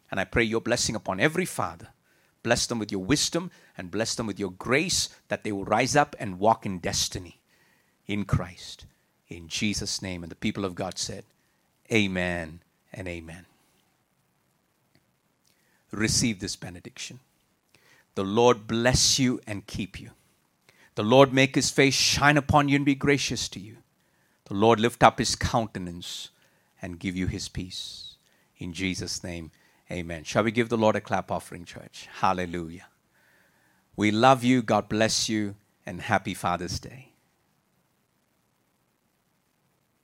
[0.09, 1.89] And I pray your blessing upon every father.
[2.43, 5.95] Bless them with your wisdom and bless them with your grace that they will rise
[5.95, 7.39] up and walk in destiny
[8.05, 8.85] in Christ
[9.29, 10.23] in Jesus' name.
[10.23, 11.23] And the people of God said,
[11.91, 12.59] Amen
[12.93, 13.45] and amen.
[15.91, 17.19] Receive this benediction.
[18.15, 20.11] The Lord bless you and keep you.
[20.95, 23.77] The Lord make his face shine upon you and be gracious to you.
[24.45, 26.29] The Lord lift up his countenance
[26.81, 28.15] and give you his peace.
[28.57, 29.51] In Jesus' name,
[29.91, 30.23] amen.
[30.23, 32.07] Shall we give the Lord a clap offering, church?
[32.19, 32.87] Hallelujah.
[33.95, 34.61] We love you.
[34.61, 35.55] God bless you.
[35.85, 37.12] And happy Father's Day.